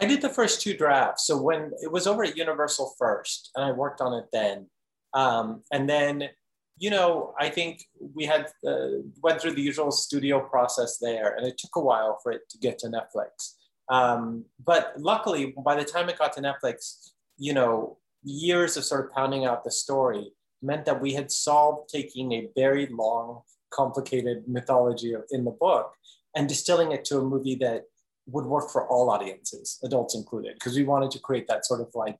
I 0.00 0.06
did 0.06 0.22
the 0.22 0.28
first 0.28 0.60
two 0.60 0.76
drafts. 0.76 1.26
So 1.26 1.40
when 1.40 1.72
it 1.82 1.90
was 1.90 2.06
over 2.06 2.24
at 2.24 2.36
Universal 2.36 2.94
first, 2.98 3.50
and 3.54 3.64
I 3.64 3.72
worked 3.72 4.00
on 4.00 4.12
it 4.14 4.26
then, 4.32 4.66
um, 5.12 5.62
and 5.72 5.88
then 5.88 6.30
you 6.76 6.90
know, 6.90 7.34
I 7.38 7.50
think 7.50 7.84
we 8.14 8.24
had 8.24 8.48
uh, 8.66 9.02
went 9.22 9.40
through 9.40 9.52
the 9.54 9.62
usual 9.62 9.92
studio 9.92 10.40
process 10.40 10.98
there, 10.98 11.34
and 11.36 11.46
it 11.46 11.56
took 11.56 11.76
a 11.76 11.80
while 11.80 12.18
for 12.22 12.32
it 12.32 12.48
to 12.50 12.58
get 12.58 12.78
to 12.80 12.88
Netflix. 12.88 13.54
Um, 13.88 14.44
but 14.64 14.94
luckily, 14.98 15.54
by 15.64 15.76
the 15.76 15.84
time 15.84 16.08
it 16.08 16.18
got 16.18 16.32
to 16.34 16.42
Netflix, 16.42 17.10
you 17.38 17.52
know, 17.52 17.98
years 18.24 18.76
of 18.76 18.84
sort 18.84 19.04
of 19.04 19.12
pounding 19.12 19.44
out 19.44 19.62
the 19.62 19.70
story 19.70 20.32
meant 20.62 20.84
that 20.86 21.00
we 21.00 21.12
had 21.12 21.30
solved 21.30 21.90
taking 21.90 22.32
a 22.32 22.48
very 22.56 22.86
long, 22.86 23.42
complicated 23.70 24.44
mythology 24.48 25.14
in 25.30 25.44
the 25.44 25.50
book 25.50 25.92
and 26.34 26.48
distilling 26.48 26.92
it 26.92 27.04
to 27.04 27.18
a 27.18 27.22
movie 27.22 27.54
that 27.56 27.84
would 28.26 28.46
work 28.46 28.70
for 28.70 28.88
all 28.88 29.10
audiences, 29.10 29.78
adults 29.84 30.14
included, 30.14 30.54
because 30.54 30.76
we 30.76 30.84
wanted 30.84 31.10
to 31.10 31.18
create 31.18 31.46
that 31.48 31.66
sort 31.66 31.80
of 31.80 31.88
like 31.94 32.18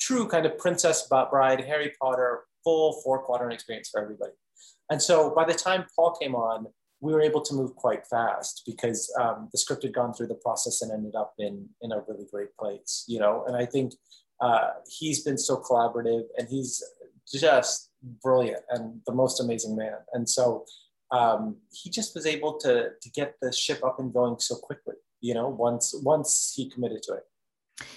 true 0.00 0.26
kind 0.26 0.46
of 0.46 0.58
Princess 0.58 1.06
Bride, 1.08 1.60
Harry 1.60 1.92
Potter 2.00 2.44
full 2.64 3.00
four 3.02 3.18
quadrant 3.20 3.52
experience 3.52 3.88
for 3.90 4.00
everybody. 4.00 4.32
And 4.90 5.00
so 5.00 5.34
by 5.34 5.44
the 5.44 5.54
time 5.54 5.84
Paul 5.96 6.16
came 6.20 6.34
on, 6.34 6.66
we 7.00 7.12
were 7.12 7.20
able 7.20 7.40
to 7.40 7.54
move 7.54 7.74
quite 7.74 8.06
fast 8.06 8.62
because 8.64 9.12
um, 9.20 9.48
the 9.50 9.58
script 9.58 9.82
had 9.82 9.92
gone 9.92 10.14
through 10.14 10.28
the 10.28 10.36
process 10.36 10.82
and 10.82 10.92
ended 10.92 11.16
up 11.16 11.34
in, 11.38 11.68
in 11.80 11.90
a 11.90 12.00
really 12.06 12.26
great 12.30 12.56
place, 12.56 13.04
you 13.08 13.18
know? 13.18 13.44
And 13.46 13.56
I 13.56 13.66
think 13.66 13.94
uh, 14.40 14.70
he's 14.88 15.24
been 15.24 15.38
so 15.38 15.56
collaborative 15.56 16.22
and 16.38 16.48
he's 16.48 16.82
just 17.32 17.90
brilliant 18.22 18.62
and 18.70 19.00
the 19.06 19.12
most 19.12 19.40
amazing 19.40 19.76
man. 19.76 19.96
And 20.12 20.28
so 20.28 20.64
um, 21.10 21.56
he 21.72 21.90
just 21.90 22.14
was 22.14 22.24
able 22.24 22.56
to, 22.58 22.90
to 23.00 23.10
get 23.10 23.34
the 23.42 23.52
ship 23.52 23.84
up 23.84 23.98
and 23.98 24.12
going 24.12 24.38
so 24.38 24.54
quickly, 24.56 24.94
you 25.22 25.32
know, 25.32 25.48
once, 25.48 25.94
once 26.02 26.52
he 26.54 26.68
committed 26.68 27.02
to 27.04 27.14
it. 27.14 27.24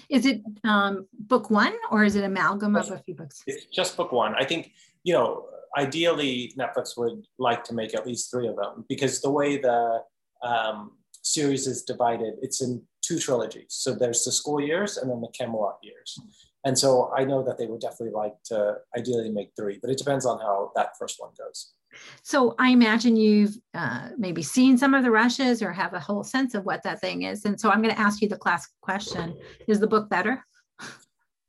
Is 0.08 0.24
it 0.24 0.40
um, 0.64 1.06
book 1.12 1.50
one 1.50 1.74
or 1.90 2.04
is 2.04 2.16
it 2.16 2.24
amalgam 2.24 2.74
of 2.76 2.90
a 2.90 2.98
few 2.98 3.14
books? 3.14 3.42
It's 3.46 3.66
just 3.66 3.96
book 3.96 4.12
one. 4.12 4.34
I 4.34 4.44
think, 4.44 4.72
you 5.04 5.12
know, 5.12 5.46
ideally 5.76 6.52
Netflix 6.58 6.96
would 6.96 7.26
like 7.38 7.62
to 7.64 7.74
make 7.74 7.94
at 7.94 8.06
least 8.06 8.30
three 8.30 8.48
of 8.48 8.56
them 8.56 8.84
because 8.88 9.20
the 9.20 9.30
way 9.30 9.58
the 9.58 10.02
um, 10.42 10.92
series 11.22 11.66
is 11.66 11.82
divided, 11.82 12.34
it's 12.40 12.62
in 12.62 12.82
two 13.02 13.18
trilogies. 13.18 13.66
So 13.68 13.94
there's 13.94 14.24
the 14.24 14.32
school 14.32 14.60
years 14.60 14.96
and 14.96 15.10
then 15.10 15.20
the 15.20 15.28
Camelot 15.28 15.78
years. 15.82 16.18
And 16.64 16.76
so 16.76 17.12
I 17.16 17.24
know 17.24 17.44
that 17.44 17.58
they 17.58 17.66
would 17.66 17.80
definitely 17.80 18.14
like 18.14 18.34
to 18.46 18.78
ideally 18.96 19.30
make 19.30 19.50
three, 19.56 19.78
but 19.80 19.90
it 19.90 19.98
depends 19.98 20.26
on 20.26 20.38
how 20.40 20.72
that 20.74 20.98
first 20.98 21.16
one 21.18 21.30
goes. 21.38 21.74
So 22.22 22.54
I 22.58 22.70
imagine 22.70 23.16
you've 23.16 23.56
uh, 23.74 24.10
maybe 24.16 24.42
seen 24.42 24.78
some 24.78 24.94
of 24.94 25.02
the 25.04 25.10
rushes 25.10 25.62
or 25.62 25.72
have 25.72 25.94
a 25.94 26.00
whole 26.00 26.24
sense 26.24 26.54
of 26.54 26.64
what 26.64 26.82
that 26.82 27.00
thing 27.00 27.22
is. 27.22 27.44
And 27.44 27.60
so 27.60 27.70
I'm 27.70 27.82
going 27.82 27.94
to 27.94 28.00
ask 28.00 28.20
you 28.20 28.28
the 28.28 28.36
classic 28.36 28.72
question: 28.80 29.36
Is 29.68 29.80
the 29.80 29.86
book 29.86 30.08
better? 30.08 30.44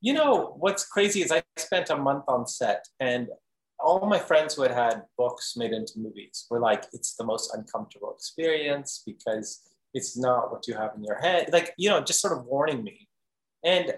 You 0.00 0.12
know 0.12 0.54
what's 0.58 0.86
crazy 0.86 1.22
is 1.22 1.32
I 1.32 1.42
spent 1.56 1.90
a 1.90 1.96
month 1.96 2.24
on 2.28 2.46
set, 2.46 2.86
and 3.00 3.28
all 3.80 4.06
my 4.06 4.18
friends 4.18 4.54
who 4.54 4.62
had 4.62 4.70
had 4.70 5.02
books 5.16 5.54
made 5.56 5.72
into 5.72 5.94
movies 5.98 6.46
were 6.50 6.60
like, 6.60 6.84
"It's 6.92 7.16
the 7.16 7.24
most 7.24 7.52
uncomfortable 7.54 8.12
experience 8.14 9.02
because 9.04 9.60
it's 9.94 10.16
not 10.16 10.52
what 10.52 10.68
you 10.68 10.74
have 10.74 10.92
in 10.96 11.02
your 11.02 11.18
head." 11.20 11.50
Like 11.52 11.74
you 11.76 11.88
know, 11.90 12.00
just 12.00 12.20
sort 12.20 12.36
of 12.38 12.44
warning 12.44 12.84
me, 12.84 13.08
and 13.64 13.94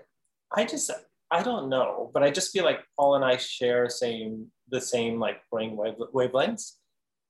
I 0.57 0.64
just 0.64 0.90
I 1.30 1.42
don't 1.42 1.68
know, 1.68 2.10
but 2.12 2.22
I 2.22 2.30
just 2.30 2.52
feel 2.52 2.64
like 2.64 2.80
Paul 2.96 3.14
and 3.14 3.25
I 3.25 3.37
share 3.37 3.88
same 3.88 4.50
the 4.68 4.80
same 4.80 5.18
like 5.18 5.38
brain 5.50 5.76
wave, 5.76 5.94
wavelengths, 6.14 6.72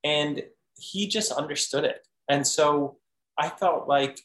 and 0.03 0.43
he 0.77 1.07
just 1.07 1.31
understood 1.31 1.83
it. 1.83 2.05
And 2.27 2.45
so 2.45 2.97
I 3.37 3.49
felt 3.49 3.87
like, 3.87 4.19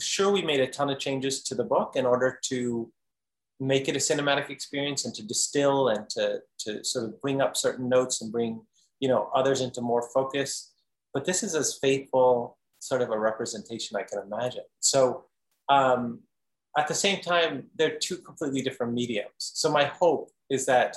sure, 0.00 0.30
we 0.30 0.42
made 0.42 0.60
a 0.60 0.66
ton 0.66 0.90
of 0.90 0.98
changes 0.98 1.42
to 1.44 1.54
the 1.54 1.64
book 1.64 1.96
in 1.96 2.06
order 2.06 2.38
to 2.46 2.90
make 3.58 3.88
it 3.88 3.96
a 3.96 3.98
cinematic 3.98 4.48
experience 4.48 5.04
and 5.04 5.14
to 5.14 5.26
distill 5.26 5.88
and 5.88 6.08
to 6.10 6.40
to 6.60 6.82
sort 6.82 7.04
of 7.04 7.20
bring 7.20 7.42
up 7.42 7.56
certain 7.56 7.88
notes 7.88 8.22
and 8.22 8.32
bring 8.32 8.62
you 9.00 9.08
know, 9.08 9.30
others 9.34 9.60
into 9.60 9.80
more 9.80 10.08
focus. 10.14 10.72
But 11.12 11.24
this 11.24 11.42
is 11.42 11.54
as 11.54 11.78
faithful 11.82 12.56
sort 12.78 13.02
of 13.02 13.10
a 13.10 13.18
representation 13.18 13.96
I 13.96 14.02
can 14.02 14.20
imagine. 14.22 14.64
So 14.78 15.24
um, 15.68 16.20
at 16.78 16.88
the 16.88 16.94
same 16.94 17.20
time, 17.20 17.64
they're 17.76 17.98
two 17.98 18.18
completely 18.18 18.62
different 18.62 18.92
mediums. 18.92 19.32
So 19.38 19.70
my 19.70 19.84
hope 19.84 20.30
is 20.50 20.66
that 20.66 20.96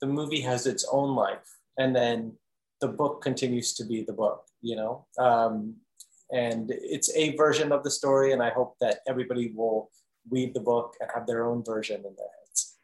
the 0.00 0.06
movie 0.06 0.40
has 0.42 0.66
its 0.66 0.86
own 0.90 1.14
life 1.14 1.48
and 1.78 1.94
then 1.94 2.36
the 2.80 2.88
book 2.88 3.22
continues 3.22 3.74
to 3.74 3.84
be 3.84 4.04
the 4.04 4.12
book, 4.12 4.44
you 4.60 4.76
know? 4.76 5.06
Um, 5.18 5.76
and 6.30 6.70
it's 6.70 7.14
a 7.16 7.34
version 7.36 7.72
of 7.72 7.82
the 7.82 7.90
story. 7.90 8.32
And 8.32 8.42
I 8.42 8.50
hope 8.50 8.76
that 8.80 9.00
everybody 9.08 9.52
will 9.54 9.90
read 10.30 10.52
the 10.54 10.60
book 10.60 10.94
and 11.00 11.10
have 11.14 11.26
their 11.26 11.46
own 11.46 11.64
version 11.64 11.96
in 11.96 12.02
their 12.02 12.28
heads. 12.40 12.76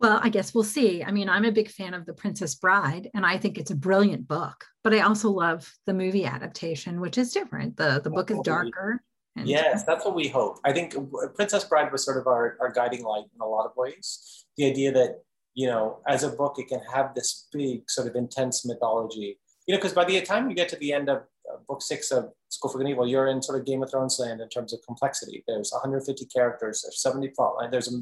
Well, 0.00 0.18
I 0.22 0.28
guess 0.28 0.52
we'll 0.52 0.64
see. 0.64 1.04
I 1.04 1.12
mean, 1.12 1.28
I'm 1.28 1.44
a 1.44 1.52
big 1.52 1.70
fan 1.70 1.94
of 1.94 2.04
The 2.04 2.12
Princess 2.12 2.56
Bride, 2.56 3.10
and 3.14 3.24
I 3.24 3.38
think 3.38 3.58
it's 3.58 3.70
a 3.70 3.76
brilliant 3.76 4.26
book. 4.26 4.64
But 4.82 4.92
I 4.92 5.00
also 5.00 5.30
love 5.30 5.72
the 5.86 5.94
movie 5.94 6.24
adaptation, 6.24 7.00
which 7.00 7.16
is 7.16 7.32
different. 7.32 7.76
The 7.76 8.00
the 8.02 8.10
book 8.10 8.30
is 8.30 8.40
darker. 8.40 9.02
And 9.36 9.48
yes, 9.48 9.84
that's 9.84 10.04
what 10.04 10.14
we 10.14 10.28
hope. 10.28 10.58
I 10.64 10.72
think 10.72 10.94
Princess 11.34 11.64
Bride 11.64 11.90
was 11.90 12.04
sort 12.04 12.18
of 12.18 12.26
our, 12.26 12.56
our 12.60 12.70
guiding 12.70 13.02
light 13.02 13.24
in 13.34 13.40
a 13.40 13.46
lot 13.46 13.66
of 13.66 13.72
ways. 13.76 14.46
The 14.56 14.66
idea 14.66 14.92
that, 14.92 15.22
you 15.54 15.66
know, 15.66 15.98
as 16.06 16.22
a 16.22 16.30
book, 16.30 16.56
it 16.58 16.68
can 16.68 16.80
have 16.92 17.14
this 17.14 17.48
big 17.52 17.90
sort 17.90 18.06
of 18.06 18.14
intense 18.14 18.64
mythology. 18.64 19.38
You 19.66 19.74
know, 19.74 19.78
because 19.78 19.92
by 19.92 20.04
the 20.04 20.20
time 20.20 20.48
you 20.48 20.54
get 20.54 20.68
to 20.68 20.76
the 20.76 20.92
end 20.92 21.08
of 21.08 21.22
uh, 21.52 21.56
book 21.66 21.82
six 21.82 22.10
of 22.10 22.30
School 22.48 22.70
for 22.70 22.78
Good 22.78 22.86
and 22.86 22.92
Evil, 22.92 23.08
you're 23.08 23.28
in 23.28 23.42
sort 23.42 23.58
of 23.58 23.66
Game 23.66 23.82
of 23.82 23.90
Thrones 23.90 24.18
land 24.20 24.40
in 24.40 24.48
terms 24.48 24.72
of 24.72 24.80
complexity. 24.86 25.42
There's 25.48 25.72
150 25.72 26.26
characters, 26.26 26.82
there's 26.82 27.00
70 27.00 27.28
plot 27.28 27.56
line, 27.56 27.70
there's 27.70 27.92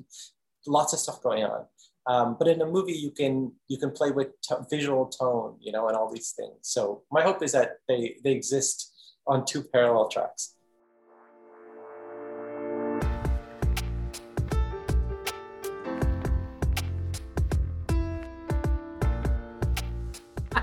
lots 0.67 0.93
of 0.93 0.99
stuff 0.99 1.23
going 1.23 1.45
on. 1.45 1.65
Um, 2.07 2.37
but 2.39 2.49
in 2.49 2.61
a 2.61 2.67
movie, 2.67 2.93
you 2.93 3.13
can 3.13 3.53
you 3.69 3.79
can 3.79 3.93
play 3.93 4.11
with 4.11 4.29
t- 4.43 4.57
visual 4.69 5.07
tone, 5.07 5.57
you 5.61 5.71
know, 5.71 5.87
and 5.87 5.97
all 5.97 6.13
these 6.13 6.33
things. 6.37 6.57
So 6.63 7.03
my 7.13 7.23
hope 7.23 7.43
is 7.43 7.53
that 7.53 7.79
they 7.89 8.17
they 8.25 8.33
exist 8.33 8.93
on 9.27 9.45
two 9.45 9.63
parallel 9.63 10.09
tracks. 10.09 10.57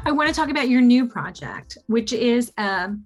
I 0.09 0.11
want 0.11 0.27
to 0.27 0.33
talk 0.33 0.49
about 0.49 0.69
your 0.69 0.81
new 0.81 1.07
project, 1.07 1.77
which 1.85 2.13
is 2.13 2.51
um, 2.57 3.05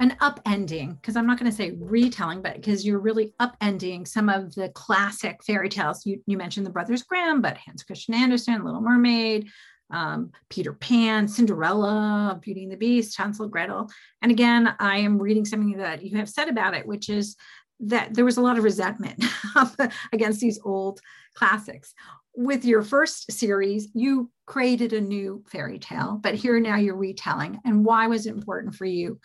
an 0.00 0.16
upending, 0.20 1.00
because 1.00 1.14
I'm 1.14 1.28
not 1.28 1.38
going 1.38 1.48
to 1.48 1.56
say 1.56 1.76
retelling, 1.78 2.42
but 2.42 2.56
because 2.56 2.84
you're 2.84 2.98
really 2.98 3.34
upending 3.40 4.04
some 4.04 4.28
of 4.28 4.52
the 4.56 4.70
classic 4.70 5.44
fairy 5.44 5.68
tales. 5.68 6.04
You, 6.04 6.20
you 6.26 6.36
mentioned 6.36 6.66
the 6.66 6.70
Brothers 6.70 7.04
Grimm, 7.04 7.40
but 7.40 7.56
Hans 7.56 7.84
Christian 7.84 8.14
Andersen, 8.14 8.64
Little 8.64 8.80
Mermaid, 8.80 9.48
um, 9.92 10.32
Peter 10.50 10.72
Pan, 10.72 11.28
Cinderella, 11.28 12.36
Beauty 12.42 12.64
and 12.64 12.72
the 12.72 12.76
Beast, 12.76 13.16
Hansel 13.16 13.46
Gretel. 13.46 13.88
And 14.20 14.32
again, 14.32 14.74
I 14.80 14.98
am 14.98 15.22
reading 15.22 15.44
something 15.44 15.76
that 15.76 16.02
you 16.02 16.16
have 16.16 16.28
said 16.28 16.48
about 16.48 16.74
it, 16.74 16.84
which 16.84 17.08
is 17.08 17.36
that 17.78 18.14
there 18.14 18.24
was 18.24 18.38
a 18.38 18.42
lot 18.42 18.58
of 18.58 18.64
resentment 18.64 19.24
against 20.12 20.40
these 20.40 20.58
old 20.64 20.98
classics 21.34 21.94
with 22.38 22.64
your 22.64 22.82
first 22.82 23.32
series, 23.32 23.88
you 23.94 24.30
created 24.46 24.92
a 24.92 25.00
new 25.00 25.42
fairy 25.50 25.80
tale, 25.80 26.20
but 26.22 26.34
here 26.34 26.60
now 26.60 26.76
you're 26.76 26.94
retelling. 26.94 27.60
And 27.64 27.84
why 27.84 28.06
was 28.06 28.26
it 28.26 28.34
important 28.34 28.76
for 28.76 28.84
you 28.84 29.18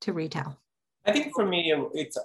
to 0.00 0.12
retell? 0.12 0.58
I 1.06 1.12
think 1.12 1.32
for 1.36 1.46
me, 1.46 1.72
it's 1.94 2.18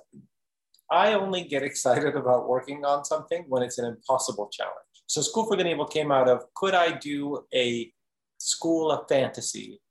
I 0.90 1.14
only 1.14 1.44
get 1.44 1.62
excited 1.62 2.16
about 2.16 2.50
working 2.50 2.84
on 2.84 3.06
something 3.06 3.46
when 3.48 3.62
it's 3.62 3.78
an 3.78 3.86
impossible 3.86 4.50
challenge. 4.52 4.74
So 5.06 5.22
School 5.22 5.46
for 5.46 5.56
the 5.56 5.70
Evil 5.70 5.86
came 5.86 6.12
out 6.12 6.28
of 6.28 6.46
could 6.56 6.74
I 6.74 6.94
do 6.98 7.46
a 7.54 7.94
school 8.40 8.92
of 8.92 9.08
fantasy 9.08 9.82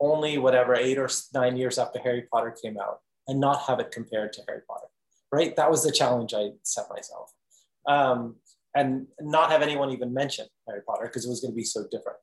only 0.00 0.36
whatever 0.36 0.74
eight 0.74 0.98
or 0.98 1.08
nine 1.32 1.56
years 1.56 1.78
after 1.78 2.00
Harry 2.00 2.24
Potter 2.32 2.54
came 2.60 2.76
out 2.76 2.98
and 3.28 3.38
not 3.38 3.62
have 3.68 3.78
it 3.78 3.92
compared 3.92 4.32
to 4.32 4.42
Harry 4.48 4.62
Potter, 4.68 4.88
right? 5.30 5.54
That 5.54 5.70
was 5.70 5.84
the 5.84 5.92
challenge 5.92 6.34
I 6.34 6.50
set 6.64 6.86
myself. 6.90 7.30
Um, 7.86 8.36
and 8.76 9.06
not 9.20 9.50
have 9.50 9.62
anyone 9.62 9.90
even 9.90 10.12
mention 10.12 10.46
Harry 10.68 10.82
Potter 10.86 11.06
because 11.06 11.24
it 11.24 11.30
was 11.30 11.40
going 11.40 11.52
to 11.52 11.56
be 11.56 11.64
so 11.64 11.84
different. 11.90 12.18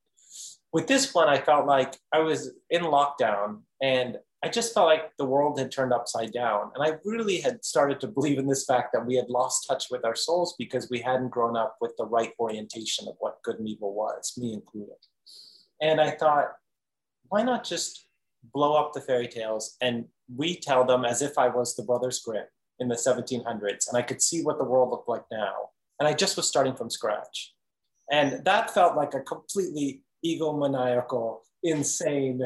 With 0.72 0.88
this 0.88 1.14
one, 1.14 1.28
I 1.28 1.40
felt 1.40 1.66
like 1.66 1.98
I 2.14 2.20
was 2.20 2.52
in 2.70 2.84
lockdown 2.84 3.62
and 3.82 4.18
I 4.44 4.50
just 4.50 4.74
felt 4.74 4.88
like 4.88 5.12
the 5.18 5.26
world 5.26 5.58
had 5.58 5.72
turned 5.72 5.94
upside 5.94 6.32
down. 6.32 6.72
And 6.76 6.84
I 6.84 6.98
really 7.06 7.40
had 7.40 7.64
started 7.64 8.00
to 8.02 8.08
believe 8.08 8.38
in 8.38 8.48
this 8.48 8.66
fact 8.66 8.92
that 8.94 9.06
we 9.06 9.16
had 9.16 9.30
lost 9.30 9.66
touch 9.68 9.86
with 9.90 10.04
our 10.06 10.16
souls 10.16 10.56
because 10.60 10.90
we 10.90 11.00
hadn't 11.00 11.30
grown 11.30 11.56
up 11.56 11.78
with 11.80 11.94
the 11.98 12.06
right 12.06 12.34
orientation 12.40 13.08
of 13.08 13.16
what 13.20 13.42
good 13.44 13.58
and 13.60 13.68
evil 13.68 13.94
was, 13.94 14.34
me 14.38 14.54
included. 14.54 14.98
And 15.82 16.02
I 16.02 16.12
thought, 16.12 16.52
why 17.30 17.42
not 17.42 17.64
just 17.64 18.08
blow 18.54 18.76
up 18.76 18.94
the 18.94 19.02
fairy 19.02 19.28
tales 19.28 19.76
and 19.82 20.06
retell 20.36 20.86
them 20.86 21.06
as 21.06 21.22
if 21.22 21.38
I 21.38 21.48
was 21.48 21.76
the 21.76 21.84
Brothers 21.84 22.20
Grimm 22.20 22.46
in 22.80 22.90
the 22.90 22.96
1700s 22.96 23.88
and 23.88 23.98
I 23.98 24.02
could 24.02 24.22
see 24.22 24.44
what 24.44 24.58
the 24.58 24.66
world 24.66 24.90
looked 24.90 25.08
like 25.08 25.24
now 25.32 25.70
and 26.04 26.10
I 26.10 26.14
just 26.14 26.36
was 26.36 26.50
starting 26.50 26.76
from 26.76 26.90
scratch. 26.90 27.54
And 28.12 28.44
that 28.44 28.74
felt 28.74 28.98
like 28.98 29.14
a 29.14 29.22
completely 29.22 30.04
egomaniacal, 30.26 31.38
insane 31.64 32.42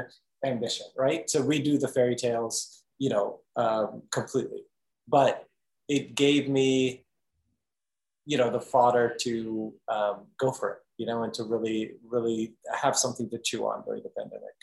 ambition, 0.45 0.85
right? 0.95 1.25
To 1.29 1.39
redo 1.39 1.79
the 1.79 1.87
fairy 1.87 2.15
tales, 2.15 2.83
you 2.99 3.09
know, 3.09 3.39
um, 3.55 4.03
completely. 4.11 4.61
But 5.07 5.45
it 5.89 6.13
gave 6.13 6.47
me, 6.47 7.03
you 8.27 8.37
know, 8.37 8.51
the 8.51 8.61
fodder 8.61 9.17
to 9.21 9.73
um, 9.91 10.27
go 10.37 10.51
for 10.51 10.73
it, 10.73 10.77
you 10.97 11.07
know, 11.07 11.23
and 11.23 11.33
to 11.33 11.43
really, 11.43 11.93
really 12.07 12.53
have 12.79 12.95
something 12.95 13.27
to 13.31 13.39
chew 13.39 13.65
on 13.65 13.83
during 13.85 14.03
the 14.03 14.11
pandemic. 14.15 14.53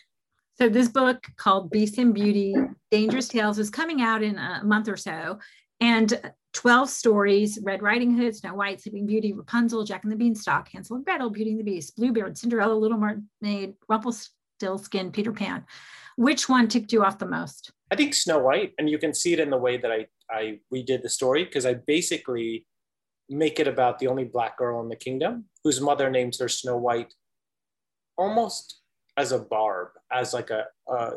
So 0.57 0.69
this 0.69 0.87
book 0.87 1.27
called 1.37 1.73
Beast 1.73 1.99
and 1.99 2.15
Beauty, 2.15 2.55
Dangerous 2.93 3.27
Tales 3.27 3.59
is 3.59 3.71
coming 3.71 4.03
out 4.03 4.23
in 4.23 4.39
a 4.39 4.61
month 4.63 4.87
or 4.87 4.97
so. 4.97 5.41
And 5.81 6.33
12 6.55 6.89
stories 6.89 7.59
Red 7.63 7.83
Riding 7.83 8.17
Hood, 8.17 8.35
Snow 8.35 8.55
White, 8.55 8.81
Sleeping 8.81 9.07
Beauty, 9.07 9.33
Rapunzel, 9.33 9.85
Jack 9.85 10.05
and 10.05 10.13
the 10.13 10.17
Beanstalk, 10.17 10.69
Hansel 10.73 10.97
and 10.97 11.05
Gretel, 11.05 11.31
Beauty 11.31 11.51
and 11.51 11.61
the 11.61 11.65
Beast, 11.65 11.97
Bluebeard, 11.97 12.39
Cinderella, 12.39 12.75
Little 12.75 12.99
Mermaid, 12.99 13.75
Rumpelstiltskin, 13.89 15.11
Peter 15.13 15.33
Pan. 15.33 15.65
Which 16.17 16.49
one 16.49 16.69
ticked 16.69 16.93
you 16.93 17.05
off 17.05 17.19
the 17.19 17.27
most? 17.27 17.73
I 17.91 17.97
think 17.97 18.15
Snow 18.15 18.39
White, 18.39 18.73
and 18.79 18.89
you 18.89 18.99
can 18.99 19.13
see 19.13 19.33
it 19.33 19.41
in 19.41 19.51
the 19.51 19.59
way 19.59 19.77
that 19.77 19.91
I, 19.91 20.07
I 20.31 20.61
redid 20.73 21.03
the 21.03 21.09
story 21.09 21.45
because 21.45 21.67
I 21.67 21.75
basically 21.75 22.67
make 23.29 23.59
it 23.59 23.67
about 23.67 23.99
the 23.99 24.07
only 24.07 24.25
black 24.25 24.57
girl 24.57 24.81
in 24.81 24.89
the 24.89 24.97
kingdom 24.97 25.47
whose 25.65 25.81
mother 25.81 26.09
names 26.09 26.39
her 26.39 26.49
Snow 26.49 26.77
White 26.77 27.13
almost 28.17 28.81
as 29.17 29.33
a 29.33 29.39
barb, 29.39 29.89
as 30.13 30.35
like 30.35 30.51
a, 30.51 30.67
a, 30.89 31.11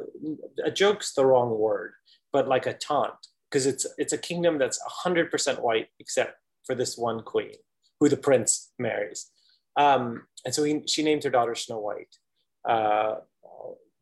a 0.65 0.71
joke's 0.71 1.13
the 1.13 1.25
wrong 1.25 1.57
word, 1.57 1.93
but 2.31 2.47
like 2.47 2.65
a 2.65 2.73
taunt 2.73 3.13
because 3.49 3.65
it's 3.65 3.85
it's 3.97 4.13
a 4.13 4.17
kingdom 4.17 4.57
that's 4.57 4.79
100% 5.05 5.61
white 5.61 5.87
except 5.99 6.37
for 6.65 6.75
this 6.75 6.97
one 6.97 7.21
queen 7.21 7.53
who 7.99 8.09
the 8.09 8.17
prince 8.17 8.71
marries. 8.77 9.31
Um, 9.77 10.27
and 10.45 10.53
so 10.53 10.63
he, 10.63 10.81
she 10.87 11.03
named 11.03 11.23
her 11.23 11.29
daughter 11.29 11.55
snow 11.55 11.79
white 11.79 12.15
uh, 12.67 13.15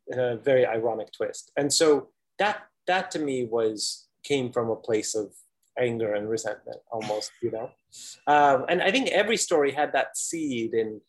in 0.08 0.20
a 0.20 0.38
very 0.38 0.66
ironic 0.66 1.12
twist. 1.12 1.52
And 1.58 1.72
so 1.72 2.10
that 2.40 2.64
that 2.88 3.12
to 3.12 3.20
me 3.20 3.46
was 3.46 4.08
came 4.24 4.52
from 4.52 4.70
a 4.70 4.76
place 4.76 5.16
of 5.16 5.34
anger 5.80 6.14
and 6.14 6.30
resentment 6.30 6.78
almost 6.92 7.32
you 7.42 7.52
know? 7.52 7.70
Um, 8.28 8.66
and 8.70 8.82
i 8.82 8.92
think 8.92 9.10
every 9.10 9.38
story 9.38 9.72
had 9.72 9.94
that 9.94 10.18
seed 10.18 10.74
in 10.74 11.02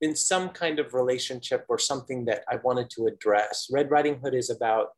in 0.00 0.14
some 0.14 0.48
kind 0.50 0.78
of 0.78 0.94
relationship 0.94 1.64
or 1.68 1.78
something 1.78 2.24
that 2.26 2.44
i 2.48 2.56
wanted 2.56 2.90
to 2.90 3.06
address. 3.06 3.68
Red 3.70 3.90
riding 3.90 4.18
hood 4.20 4.34
is 4.34 4.50
about 4.50 4.88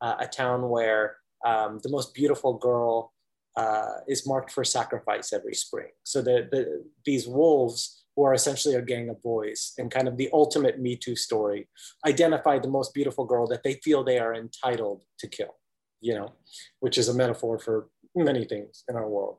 uh, 0.00 0.16
a 0.18 0.26
town 0.26 0.68
where 0.68 1.16
um, 1.46 1.80
the 1.82 1.88
most 1.88 2.14
beautiful 2.14 2.54
girl 2.54 3.12
uh, 3.56 3.98
is 4.06 4.26
marked 4.26 4.52
for 4.52 4.64
sacrifice 4.64 5.32
every 5.32 5.54
spring. 5.54 5.88
So 6.04 6.22
the, 6.22 6.48
the, 6.50 6.84
these 7.04 7.26
wolves, 7.26 8.04
who 8.16 8.24
are 8.24 8.34
essentially 8.34 8.74
a 8.74 8.82
gang 8.82 9.08
of 9.08 9.22
boys 9.22 9.72
and 9.78 9.90
kind 9.90 10.08
of 10.08 10.16
the 10.16 10.28
ultimate 10.32 10.80
Me 10.80 10.96
Too 10.96 11.16
story, 11.16 11.68
identify 12.06 12.58
the 12.58 12.68
most 12.68 12.92
beautiful 12.92 13.24
girl 13.24 13.46
that 13.46 13.62
they 13.62 13.74
feel 13.74 14.02
they 14.02 14.18
are 14.18 14.34
entitled 14.34 15.04
to 15.20 15.28
kill, 15.28 15.56
you 16.00 16.14
know, 16.14 16.32
which 16.80 16.98
is 16.98 17.08
a 17.08 17.14
metaphor 17.14 17.58
for 17.58 17.88
many 18.14 18.44
things 18.44 18.84
in 18.88 18.96
our 18.96 19.08
world. 19.08 19.38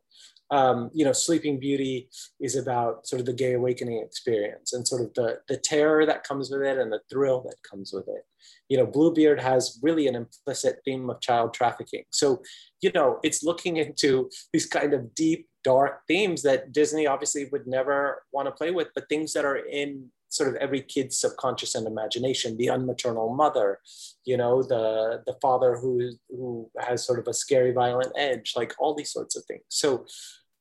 Um, 0.51 0.91
you 0.93 1.05
know, 1.05 1.13
Sleeping 1.13 1.59
Beauty 1.59 2.09
is 2.39 2.55
about 2.55 3.07
sort 3.07 3.21
of 3.21 3.25
the 3.25 3.33
gay 3.33 3.53
awakening 3.53 4.03
experience 4.05 4.73
and 4.73 4.85
sort 4.87 5.01
of 5.01 5.13
the, 5.13 5.39
the 5.47 5.57
terror 5.57 6.05
that 6.05 6.23
comes 6.23 6.51
with 6.51 6.61
it 6.61 6.77
and 6.77 6.91
the 6.91 6.99
thrill 7.09 7.41
that 7.43 7.55
comes 7.69 7.93
with 7.93 8.07
it 8.07 8.25
you 8.71 8.77
know, 8.77 8.85
Bluebeard 8.85 9.41
has 9.41 9.79
really 9.81 10.07
an 10.07 10.15
implicit 10.15 10.79
theme 10.85 11.09
of 11.09 11.19
child 11.19 11.53
trafficking. 11.53 12.03
So, 12.09 12.41
you 12.81 12.89
know, 12.93 13.19
it's 13.21 13.43
looking 13.43 13.75
into 13.75 14.29
these 14.53 14.65
kind 14.65 14.93
of 14.93 15.13
deep, 15.13 15.49
dark 15.65 16.01
themes 16.07 16.41
that 16.43 16.71
Disney 16.71 17.05
obviously 17.05 17.49
would 17.51 17.67
never 17.67 18.23
want 18.31 18.47
to 18.47 18.51
play 18.53 18.71
with, 18.71 18.87
but 18.95 19.09
things 19.09 19.33
that 19.33 19.43
are 19.43 19.57
in 19.57 20.09
sort 20.29 20.47
of 20.47 20.55
every 20.55 20.81
kid's 20.81 21.19
subconscious 21.19 21.75
and 21.75 21.85
imagination 21.85 22.55
the 22.55 22.69
unmaternal 22.69 23.35
mother 23.35 23.79
you 24.23 24.37
know 24.37 24.63
the 24.63 25.21
the 25.25 25.35
father 25.41 25.75
who 25.75 26.09
who 26.29 26.71
has 26.79 27.05
sort 27.05 27.19
of 27.19 27.27
a 27.27 27.33
scary 27.33 27.73
violent 27.73 28.13
edge 28.15 28.53
like 28.55 28.73
all 28.79 28.95
these 28.95 29.11
sorts 29.11 29.35
of 29.35 29.43
things 29.43 29.65
so 29.67 30.05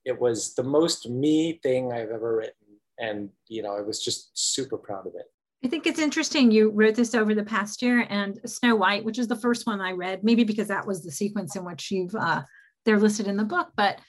it 0.04 0.18
was 0.20 0.54
the 0.54 0.62
most 0.62 1.08
me 1.08 1.58
thing 1.62 1.92
i've 1.92 2.10
ever 2.10 2.36
written 2.36 2.54
and 2.98 3.30
you 3.48 3.62
know 3.62 3.76
i 3.76 3.80
was 3.80 4.02
just 4.02 4.30
super 4.34 4.76
proud 4.76 5.06
of 5.06 5.14
it 5.14 5.26
I 5.62 5.68
think 5.68 5.86
it's 5.86 6.00
interesting. 6.00 6.50
You 6.50 6.70
wrote 6.70 6.94
this 6.94 7.14
over 7.14 7.34
the 7.34 7.44
past 7.44 7.82
year, 7.82 8.06
and 8.08 8.40
Snow 8.46 8.76
White, 8.76 9.04
which 9.04 9.18
is 9.18 9.28
the 9.28 9.36
first 9.36 9.66
one 9.66 9.78
I 9.78 9.92
read, 9.92 10.24
maybe 10.24 10.42
because 10.42 10.68
that 10.68 10.86
was 10.86 11.02
the 11.02 11.10
sequence 11.10 11.54
in 11.54 11.66
which 11.66 11.90
you've 11.90 12.14
uh, 12.14 12.42
they're 12.84 12.98
listed 12.98 13.26
in 13.26 13.36
the 13.36 13.44
book, 13.44 13.68
but 13.76 14.00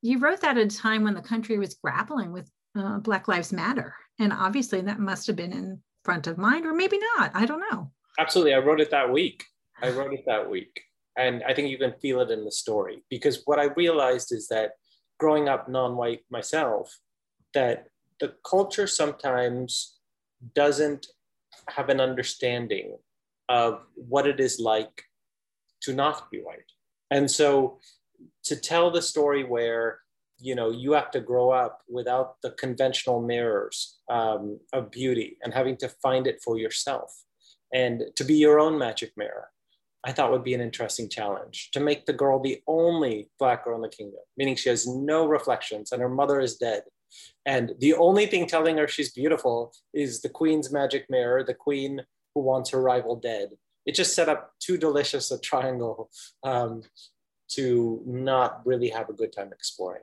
you 0.00 0.18
wrote 0.18 0.40
that 0.40 0.58
at 0.58 0.66
a 0.66 0.76
time 0.76 1.04
when 1.04 1.14
the 1.14 1.22
country 1.22 1.58
was 1.58 1.74
grappling 1.74 2.32
with 2.32 2.50
uh, 2.76 2.98
Black 2.98 3.28
Lives 3.28 3.52
Matter, 3.52 3.94
and 4.18 4.32
obviously 4.32 4.80
that 4.80 4.98
must 4.98 5.26
have 5.28 5.36
been 5.36 5.52
in 5.52 5.80
front 6.04 6.26
of 6.26 6.36
mind, 6.36 6.66
or 6.66 6.74
maybe 6.74 6.98
not. 7.16 7.30
I 7.34 7.46
don't 7.46 7.62
know. 7.70 7.92
Absolutely, 8.18 8.54
I 8.54 8.58
wrote 8.58 8.80
it 8.80 8.90
that 8.90 9.10
week. 9.10 9.44
I 9.80 9.90
wrote 9.90 10.12
it 10.12 10.24
that 10.26 10.50
week, 10.50 10.80
and 11.16 11.44
I 11.44 11.54
think 11.54 11.70
you 11.70 11.78
can 11.78 11.94
feel 12.02 12.20
it 12.20 12.30
in 12.30 12.44
the 12.44 12.50
story 12.50 13.04
because 13.08 13.42
what 13.44 13.60
I 13.60 13.66
realized 13.76 14.32
is 14.32 14.48
that 14.48 14.72
growing 15.22 15.48
up 15.48 15.68
non-white 15.68 16.24
myself, 16.36 16.98
that 17.54 17.86
the 18.18 18.34
culture 18.52 18.88
sometimes 18.88 19.98
doesn't 20.62 21.06
have 21.68 21.88
an 21.90 22.00
understanding 22.00 22.96
of 23.48 23.70
what 23.94 24.26
it 24.26 24.40
is 24.40 24.58
like 24.58 25.04
to 25.84 25.92
not 25.92 26.28
be 26.32 26.38
white. 26.38 26.70
And 27.12 27.30
so 27.30 27.78
to 28.48 28.56
tell 28.56 28.90
the 28.90 29.02
story 29.12 29.44
where 29.44 30.00
you 30.48 30.56
know 30.58 30.70
you 30.82 30.90
have 30.98 31.10
to 31.12 31.20
grow 31.30 31.48
up 31.50 31.74
without 31.98 32.28
the 32.42 32.50
conventional 32.64 33.20
mirrors 33.32 33.76
um, 34.16 34.58
of 34.72 34.90
beauty 34.90 35.28
and 35.42 35.54
having 35.54 35.76
to 35.82 35.88
find 36.04 36.26
it 36.26 36.38
for 36.44 36.54
yourself 36.58 37.10
and 37.72 37.96
to 38.16 38.24
be 38.24 38.34
your 38.34 38.58
own 38.64 38.74
magic 38.86 39.12
mirror 39.16 39.46
i 40.04 40.12
thought 40.12 40.30
would 40.30 40.44
be 40.44 40.54
an 40.54 40.60
interesting 40.60 41.08
challenge 41.08 41.70
to 41.72 41.80
make 41.80 42.06
the 42.06 42.12
girl 42.12 42.40
the 42.40 42.60
only 42.66 43.30
black 43.38 43.64
girl 43.64 43.76
in 43.76 43.82
the 43.82 43.88
kingdom 43.88 44.20
meaning 44.36 44.56
she 44.56 44.68
has 44.68 44.86
no 44.86 45.26
reflections 45.26 45.92
and 45.92 46.02
her 46.02 46.08
mother 46.08 46.40
is 46.40 46.56
dead 46.56 46.82
and 47.46 47.72
the 47.78 47.94
only 47.94 48.26
thing 48.26 48.46
telling 48.46 48.76
her 48.78 48.88
she's 48.88 49.12
beautiful 49.12 49.72
is 49.92 50.20
the 50.20 50.28
queen's 50.28 50.72
magic 50.72 51.06
mirror, 51.10 51.44
the 51.44 51.54
queen 51.54 52.02
who 52.34 52.42
wants 52.42 52.70
her 52.70 52.80
rival 52.80 53.16
dead. 53.16 53.50
It 53.84 53.94
just 53.94 54.14
set 54.14 54.28
up 54.28 54.52
too 54.60 54.78
delicious 54.78 55.30
a 55.30 55.40
triangle 55.40 56.10
um, 56.44 56.82
to 57.50 58.02
not 58.06 58.64
really 58.64 58.88
have 58.90 59.08
a 59.08 59.14
good 59.14 59.32
time 59.32 59.50
exploring. 59.52 60.02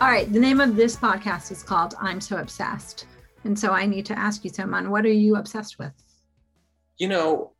All 0.00 0.06
right. 0.06 0.32
The 0.32 0.38
name 0.38 0.60
of 0.60 0.76
this 0.76 0.94
podcast 0.94 1.50
is 1.50 1.64
called 1.64 1.96
I'm 2.00 2.20
So 2.20 2.36
Obsessed. 2.36 3.06
And 3.42 3.58
so 3.58 3.72
I 3.72 3.84
need 3.84 4.06
to 4.06 4.16
ask 4.16 4.44
you, 4.44 4.50
Soman, 4.50 4.90
what 4.90 5.04
are 5.04 5.10
you 5.10 5.34
obsessed 5.34 5.80
with? 5.80 5.90
You 6.98 7.08
know, 7.08 7.54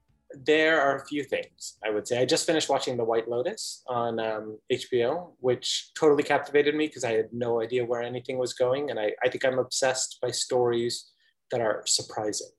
there 0.46 0.80
are 0.80 0.98
a 0.98 1.06
few 1.06 1.24
things 1.24 1.78
I 1.84 1.90
would 1.90 2.06
say. 2.06 2.20
I 2.20 2.24
just 2.24 2.46
finished 2.46 2.68
watching 2.68 2.96
The 2.96 3.02
White 3.02 3.28
Lotus 3.28 3.82
on 3.88 4.20
um, 4.20 4.58
HBO, 4.72 5.32
which 5.40 5.90
totally 5.98 6.22
captivated 6.22 6.76
me 6.76 6.86
because 6.86 7.02
I 7.02 7.10
had 7.10 7.28
no 7.32 7.60
idea 7.60 7.84
where 7.84 8.02
anything 8.02 8.38
was 8.38 8.52
going. 8.52 8.92
And 8.92 9.00
I, 9.00 9.14
I 9.24 9.28
think 9.28 9.44
I'm 9.44 9.58
obsessed 9.58 10.18
by 10.22 10.30
stories 10.30 11.10
that 11.50 11.60
are 11.60 11.82
surprising, 11.86 12.50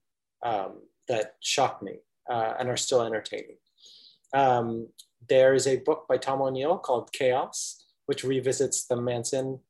um, 0.45 0.81
that 1.07 1.35
shock 1.39 1.81
me, 1.81 1.99
uh, 2.29 2.55
and 2.59 2.67
are 2.67 2.75
still 2.75 3.01
entertaining. 3.01 3.55
Um, 4.33 4.89
there 5.29 5.53
is 5.53 5.67
a 5.67 5.77
book 5.77 6.05
by 6.09 6.17
Tom 6.17 6.41
O'Neill 6.41 6.79
called 6.79 7.13
Chaos, 7.13 7.85
which 8.07 8.25
revisits 8.25 8.85
the 8.85 8.99
Manson 8.99 9.61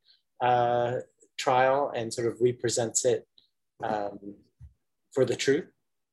uh, 0.41 0.95
trial 1.37 1.91
and 1.95 2.13
sort 2.13 2.27
of 2.27 2.37
represents 2.41 3.05
it 3.05 3.25
um, 3.83 4.19
for 5.13 5.25
the 5.25 5.35
truth. 5.35 5.65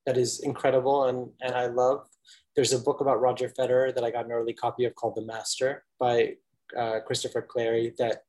That 0.07 0.17
is 0.17 0.41
incredible 0.41 1.05
and, 1.05 1.31
and 1.41 1.55
I 1.55 1.67
love. 1.67 2.07
There's 2.55 2.73
a 2.73 2.79
book 2.79 3.01
about 3.01 3.21
Roger 3.21 3.49
Federer 3.49 3.95
that 3.95 4.05
I 4.05 4.11
got 4.11 4.25
an 4.25 4.33
early 4.33 4.55
copy 4.55 4.85
of 4.85 4.95
called 4.95 5.17
The 5.17 5.27
Master 5.27 5.85
by 5.99 6.35
uh, 6.77 7.01
Christopher 7.07 7.47
Clarey 7.47 7.95
that 7.97 8.23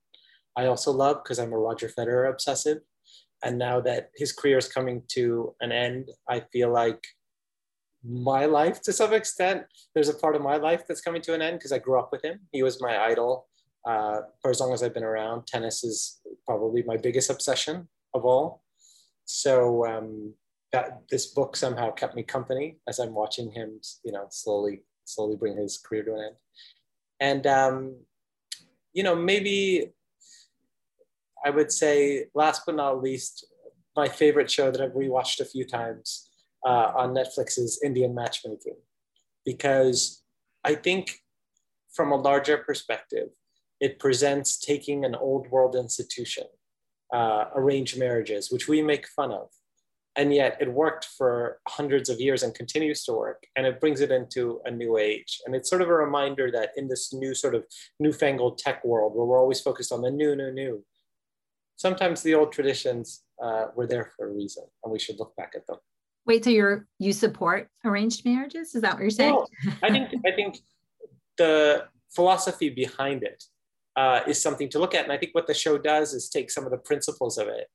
I 0.57 0.65
also 0.65 0.91
love 0.91 1.23
because 1.23 1.39
I'm 1.39 1.53
a 1.53 1.57
Roger 1.57 1.87
Federer 1.87 2.29
obsessive. 2.29 2.79
And 3.43 3.57
now 3.57 3.79
that 3.81 4.09
his 4.15 4.33
career 4.33 4.57
is 4.57 4.67
coming 4.67 5.03
to 5.09 5.53
an 5.61 5.71
end, 5.71 6.09
I 6.27 6.41
feel 6.51 6.71
like 6.71 7.05
my 8.03 8.45
life 8.45 8.81
to 8.81 8.93
some 8.93 9.13
extent, 9.13 9.63
there's 9.93 10.09
a 10.09 10.13
part 10.13 10.35
of 10.35 10.41
my 10.41 10.57
life 10.57 10.83
that's 10.87 11.01
coming 11.01 11.21
to 11.23 11.33
an 11.33 11.41
end 11.41 11.59
because 11.59 11.71
I 11.71 11.77
grew 11.77 11.99
up 11.99 12.09
with 12.11 12.23
him. 12.23 12.39
He 12.51 12.63
was 12.63 12.81
my 12.81 12.97
idol 12.97 13.47
uh, 13.87 14.21
for 14.41 14.51
as 14.51 14.59
long 14.59 14.73
as 14.73 14.83
I've 14.83 14.93
been 14.93 15.03
around. 15.03 15.47
Tennis 15.47 15.83
is 15.83 16.19
probably 16.45 16.83
my 16.83 16.97
biggest 16.97 17.29
obsession 17.29 17.87
of 18.13 18.25
all. 18.25 18.63
So 19.25 19.85
um, 19.85 20.33
that 20.73 21.03
this 21.09 21.27
book 21.27 21.55
somehow 21.55 21.91
kept 21.91 22.15
me 22.15 22.23
company 22.23 22.77
as 22.87 22.99
I'm 22.99 23.13
watching 23.13 23.51
him, 23.51 23.79
you 24.03 24.11
know, 24.11 24.25
slowly, 24.29 24.83
slowly 25.05 25.37
bring 25.37 25.55
his 25.55 25.77
career 25.77 26.03
to 26.03 26.13
an 26.15 26.21
end. 26.27 26.35
And 27.19 27.47
um, 27.47 27.95
you 28.93 29.03
know, 29.03 29.15
maybe 29.15 29.93
I 31.45 31.49
would 31.49 31.71
say, 31.71 32.25
last 32.33 32.63
but 32.65 32.75
not 32.75 33.01
least, 33.01 33.45
my 33.95 34.09
favorite 34.09 34.51
show 34.51 34.69
that 34.71 34.81
I've 34.81 34.91
rewatched 34.91 35.39
a 35.39 35.45
few 35.45 35.65
times 35.65 36.29
uh, 36.65 36.91
on 36.95 37.13
Netflix 37.13 37.57
is 37.57 37.79
Indian 37.83 38.13
Matchmaking, 38.13 38.77
because 39.45 40.23
I 40.63 40.75
think 40.75 41.21
from 41.93 42.11
a 42.11 42.15
larger 42.15 42.57
perspective, 42.57 43.29
it 43.79 43.99
presents 43.99 44.57
taking 44.57 45.05
an 45.05 45.15
old 45.15 45.49
world 45.49 45.75
institution, 45.75 46.45
uh, 47.13 47.45
arranged 47.55 47.97
marriages, 47.97 48.51
which 48.51 48.67
we 48.67 48.81
make 48.81 49.07
fun 49.07 49.31
of. 49.31 49.49
And 50.15 50.33
yet 50.33 50.57
it 50.59 50.73
worked 50.73 51.05
for 51.05 51.59
hundreds 51.67 52.09
of 52.09 52.19
years 52.19 52.41
and 52.41 52.53
continues 52.55 53.03
to 53.03 53.13
work. 53.13 53.43
And 53.55 53.67
it 53.67 53.79
brings 53.79 54.01
it 54.01 54.09
into 54.09 54.59
a 54.65 54.71
new 54.71 54.97
age. 54.97 55.39
And 55.45 55.53
it's 55.53 55.69
sort 55.69 55.83
of 55.83 55.89
a 55.89 55.93
reminder 55.93 56.49
that 56.51 56.71
in 56.75 56.87
this 56.87 57.13
new 57.13 57.35
sort 57.35 57.53
of 57.53 57.65
newfangled 57.99 58.57
tech 58.57 58.83
world 58.83 59.15
where 59.15 59.27
we're 59.27 59.39
always 59.39 59.61
focused 59.61 59.91
on 59.91 60.01
the 60.01 60.09
new, 60.09 60.35
new, 60.35 60.51
new, 60.51 60.83
sometimes 61.75 62.23
the 62.23 62.33
old 62.33 62.51
traditions 62.51 63.23
uh, 63.41 63.67
were 63.75 63.85
there 63.85 64.11
for 64.17 64.27
a 64.27 64.33
reason 64.33 64.63
and 64.83 64.91
we 64.91 64.97
should 64.97 65.19
look 65.19 65.35
back 65.35 65.53
at 65.55 65.67
them. 65.67 65.77
Wait, 66.25 66.43
so 66.43 66.49
you're 66.49 66.87
you 66.99 67.13
support 67.13 67.69
arranged 67.85 68.25
marriages? 68.25 68.75
Is 68.75 68.81
that 68.81 68.95
what 68.95 69.01
you're 69.01 69.09
saying? 69.09 69.33
Well, 69.33 69.49
I 69.81 69.89
think 69.89 70.09
I 70.25 70.31
think 70.31 70.57
the 71.37 71.85
philosophy 72.13 72.69
behind 72.69 73.23
it 73.23 73.45
uh, 73.97 74.21
is 74.27 74.41
something 74.41 74.69
to 74.69 74.79
look 74.79 74.93
at. 74.93 75.03
And 75.03 75.11
I 75.11 75.17
think 75.17 75.33
what 75.33 75.47
the 75.47 75.53
show 75.53 75.77
does 75.77 76.13
is 76.13 76.29
take 76.29 76.51
some 76.51 76.65
of 76.65 76.71
the 76.71 76.77
principles 76.77 77.37
of 77.37 77.47
it 77.47 77.67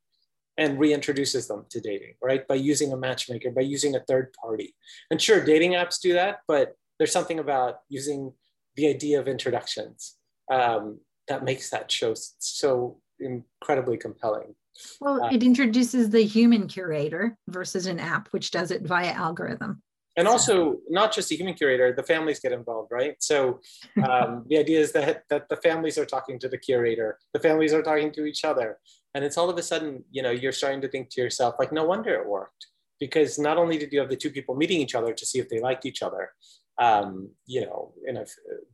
and 0.56 0.78
reintroduces 0.78 1.48
them 1.48 1.66
to 1.70 1.80
dating, 1.80 2.14
right? 2.22 2.46
By 2.46 2.54
using 2.54 2.92
a 2.92 2.96
matchmaker, 2.96 3.50
by 3.50 3.62
using 3.62 3.96
a 3.96 4.00
third 4.00 4.32
party. 4.40 4.74
And 5.10 5.20
sure, 5.20 5.44
dating 5.44 5.72
apps 5.72 6.00
do 6.00 6.12
that, 6.12 6.40
but 6.46 6.76
there's 6.98 7.12
something 7.12 7.40
about 7.40 7.80
using 7.88 8.32
the 8.76 8.86
idea 8.88 9.18
of 9.18 9.26
introductions 9.28 10.16
um, 10.50 11.00
that 11.28 11.44
makes 11.44 11.70
that 11.70 11.90
show 11.90 12.14
so 12.14 13.00
incredibly 13.18 13.96
compelling. 13.96 14.54
Well, 15.00 15.24
uh, 15.24 15.30
it 15.30 15.42
introduces 15.42 16.10
the 16.10 16.22
human 16.22 16.68
curator 16.68 17.36
versus 17.48 17.86
an 17.86 17.98
app, 17.98 18.28
which 18.28 18.50
does 18.50 18.70
it 18.70 18.82
via 18.82 19.12
algorithm 19.12 19.82
and 20.16 20.28
also 20.28 20.76
not 20.88 21.12
just 21.12 21.28
the 21.28 21.36
human 21.36 21.54
curator 21.54 21.92
the 21.92 22.02
families 22.02 22.40
get 22.40 22.52
involved 22.52 22.90
right? 22.92 23.16
So 23.20 23.60
um, 24.08 24.44
the 24.48 24.58
idea 24.58 24.80
is 24.80 24.92
that 24.92 25.24
that 25.30 25.48
the 25.48 25.56
families 25.56 25.98
are 25.98 26.06
talking 26.06 26.38
to 26.40 26.48
the 26.48 26.58
curator 26.58 27.18
the 27.32 27.40
families 27.40 27.72
are 27.72 27.82
talking 27.82 28.12
to 28.12 28.24
each 28.24 28.44
other. 28.44 28.78
And 29.14 29.24
it's 29.24 29.36
all 29.36 29.50
of 29.50 29.58
a 29.58 29.62
sudden 29.62 30.04
you 30.10 30.22
know 30.22 30.30
you're 30.30 30.52
starting 30.52 30.80
to 30.82 30.88
think 30.88 31.10
to 31.10 31.20
yourself 31.20 31.56
like 31.58 31.72
no 31.72 31.84
wonder 31.84 32.14
it 32.14 32.28
worked. 32.28 32.66
Because 33.00 33.36
not 33.36 33.56
only 33.56 33.78
did 33.78 33.92
you 33.92 33.98
have 33.98 34.08
the 34.08 34.16
two 34.16 34.30
people 34.30 34.54
meeting 34.54 34.80
each 34.80 34.94
other 34.94 35.12
to 35.12 35.26
see 35.26 35.40
if 35.40 35.48
they 35.48 35.60
liked 35.60 35.84
each 35.86 36.02
other 36.02 36.30
um, 36.78 37.30
you 37.46 37.62
know 37.62 37.92
a, 38.08 38.26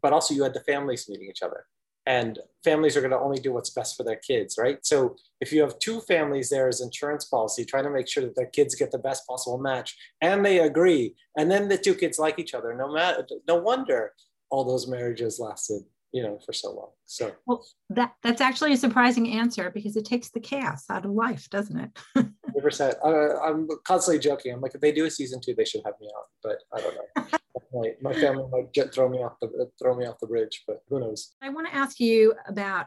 but 0.02 0.12
also 0.12 0.34
you 0.34 0.42
had 0.42 0.54
the 0.54 0.60
families 0.60 1.08
meeting 1.08 1.28
each 1.28 1.42
other 1.42 1.64
and 2.08 2.38
families 2.64 2.96
are 2.96 3.02
going 3.02 3.12
to 3.12 3.18
only 3.18 3.38
do 3.38 3.52
what's 3.52 3.68
best 3.68 3.96
for 3.96 4.02
their 4.02 4.16
kids, 4.16 4.56
right? 4.58 4.78
So 4.82 5.14
if 5.42 5.52
you 5.52 5.60
have 5.60 5.78
two 5.78 6.00
families 6.00 6.48
there 6.48 6.66
as 6.66 6.80
insurance 6.80 7.26
policy, 7.26 7.66
trying 7.66 7.84
to 7.84 7.90
make 7.90 8.08
sure 8.08 8.24
that 8.24 8.34
their 8.34 8.46
kids 8.46 8.74
get 8.74 8.90
the 8.90 8.98
best 8.98 9.26
possible 9.26 9.58
match, 9.58 9.94
and 10.22 10.44
they 10.44 10.60
agree, 10.60 11.14
and 11.36 11.50
then 11.50 11.68
the 11.68 11.76
two 11.76 11.94
kids 11.94 12.18
like 12.18 12.38
each 12.38 12.54
other, 12.54 12.74
no 12.74 12.90
matter, 12.90 13.26
no 13.46 13.56
wonder 13.56 14.14
all 14.50 14.64
those 14.64 14.88
marriages 14.88 15.38
lasted, 15.38 15.82
you 16.12 16.22
know, 16.22 16.38
for 16.44 16.52
so 16.52 16.72
long. 16.72 16.90
So 17.06 17.32
well, 17.46 17.66
that 17.90 18.14
that's 18.22 18.40
actually 18.40 18.72
a 18.72 18.76
surprising 18.76 19.28
answer 19.30 19.70
because 19.70 19.96
it 19.96 20.04
takes 20.04 20.30
the 20.30 20.40
chaos 20.40 20.84
out 20.90 21.04
of 21.04 21.10
life, 21.10 21.48
doesn't 21.50 21.78
it? 21.78 22.28
percent. 22.62 22.96
Uh, 23.04 23.40
I'm 23.40 23.68
constantly 23.84 24.20
joking. 24.20 24.52
I'm 24.52 24.60
like, 24.60 24.74
if 24.74 24.80
they 24.80 24.92
do 24.92 25.04
a 25.04 25.10
season 25.10 25.40
two, 25.40 25.54
they 25.54 25.64
should 25.64 25.82
have 25.84 25.94
me 26.00 26.08
on, 26.08 26.24
but 26.42 26.58
I 26.74 26.80
don't 26.80 26.94
know. 26.94 27.38
might, 27.72 28.02
my 28.02 28.14
family 28.14 28.44
might 28.50 28.72
get, 28.72 28.92
throw 28.92 29.08
me 29.08 29.18
off 29.18 29.34
the 29.40 29.70
throw 29.80 29.94
me 29.96 30.06
off 30.06 30.18
the 30.20 30.26
bridge, 30.26 30.64
but 30.66 30.82
who 30.88 31.00
knows? 31.00 31.34
I 31.42 31.48
want 31.50 31.68
to 31.68 31.74
ask 31.74 32.00
you 32.00 32.34
about 32.46 32.86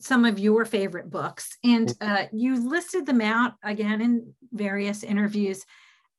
some 0.00 0.24
of 0.24 0.38
your 0.38 0.64
favorite 0.64 1.10
books, 1.10 1.56
and 1.64 1.88
Mm-hmm. 1.88 2.12
uh, 2.12 2.26
you 2.32 2.68
listed 2.68 3.06
them 3.06 3.20
out 3.20 3.54
again 3.62 4.00
in 4.00 4.34
various 4.52 5.02
interviews. 5.02 5.64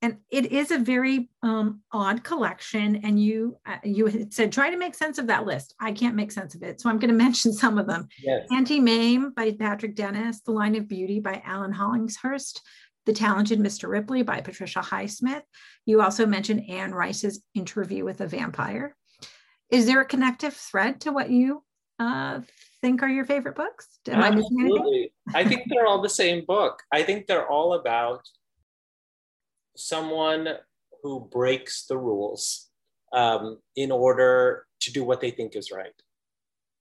And 0.04 0.18
it 0.30 0.52
is 0.52 0.72
a 0.72 0.78
very 0.78 1.30
um, 1.44 1.80
odd 1.94 2.26
collection, 2.26 2.98
and 3.06 3.18
you 3.24 3.58
uh, 3.66 3.78
you 3.86 4.08
had 4.08 4.34
said 4.34 4.52
try 4.52 4.70
to 4.70 4.76
make 4.76 4.96
sense 4.96 5.18
of 5.18 5.28
that 5.28 5.46
list. 5.46 5.74
I 5.80 5.94
can't 5.94 6.14
make 6.14 6.30
sense 6.30 6.56
of 6.56 6.62
it, 6.62 6.82
so 6.82 6.90
I'm 6.90 7.00
going 7.00 7.10
to 7.18 7.24
mention 7.24 7.54
some 7.54 7.78
of 7.78 7.88
them. 7.88 8.10
Yes. 8.22 8.46
Auntie 8.52 8.82
Mame 8.82 9.32
by 9.34 9.54
Patrick 9.54 9.96
Dennis, 9.96 10.42
The 10.42 10.52
Line 10.52 10.76
of 10.76 10.90
Beauty 10.90 11.22
by 11.22 11.42
Alan 11.46 11.74
Hollinghurst, 11.74 12.60
The 13.06 13.14
Talented 13.14 13.60
Mr. 13.60 13.88
Ripley 13.88 14.24
by 14.24 14.42
Patricia 14.42 14.82
Highsmith. 14.82 15.44
You 15.86 16.02
also 16.02 16.26
mentioned 16.26 16.70
Anne 16.70 16.92
Rice's 16.92 17.42
Interview 17.56 18.04
with 18.04 18.20
a 18.20 18.28
Vampire. 18.28 18.98
Is 19.70 19.86
there 19.86 20.02
a 20.02 20.06
connective 20.06 20.54
thread 20.54 21.00
to 21.02 21.14
what 21.14 21.30
you 21.30 21.64
uh, 21.98 22.42
think 22.82 23.04
are 23.04 23.10
your 23.10 23.24
favorite 23.24 23.56
books? 23.56 23.88
Am 24.10 24.22
I? 24.22 24.28
Absolutely. 24.28 25.14
I 25.34 25.46
think 25.46 25.64
they're 25.70 25.88
all 25.88 26.02
the 26.02 26.10
same 26.10 26.44
book. 26.46 26.84
I 26.92 27.04
think 27.04 27.26
they're 27.26 27.48
all 27.48 27.76
about 27.76 28.28
someone 29.76 30.50
who 31.02 31.28
breaks 31.32 31.86
the 31.86 31.98
rules 31.98 32.70
um, 33.12 33.60
in 33.76 33.92
order 33.92 34.66
to 34.82 34.92
do 34.92 35.04
what 35.04 35.22
they 35.22 35.32
think 35.32 35.56
is 35.56 35.72
right. 35.72 35.94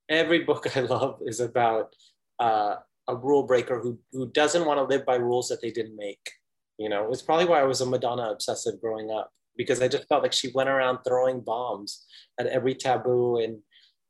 Every 0.09 0.43
book 0.43 0.67
I 0.77 0.81
love 0.81 1.19
is 1.25 1.39
about 1.39 1.95
uh, 2.39 2.75
a 3.07 3.15
rule 3.15 3.43
breaker 3.43 3.79
who, 3.79 3.99
who 4.11 4.29
doesn't 4.31 4.65
want 4.65 4.77
to 4.79 4.83
live 4.83 5.05
by 5.05 5.15
rules 5.15 5.49
that 5.49 5.61
they 5.61 5.71
didn't 5.71 5.95
make. 5.95 6.31
You 6.77 6.89
know, 6.89 7.11
it's 7.11 7.21
probably 7.21 7.45
why 7.45 7.61
I 7.61 7.65
was 7.65 7.81
a 7.81 7.85
Madonna 7.85 8.31
obsessive 8.31 8.81
growing 8.81 9.11
up 9.11 9.31
because 9.55 9.81
I 9.81 9.87
just 9.87 10.07
felt 10.07 10.23
like 10.23 10.33
she 10.33 10.51
went 10.53 10.69
around 10.69 10.99
throwing 11.05 11.41
bombs 11.41 12.05
at 12.39 12.47
every 12.47 12.75
taboo 12.75 13.37
and 13.37 13.59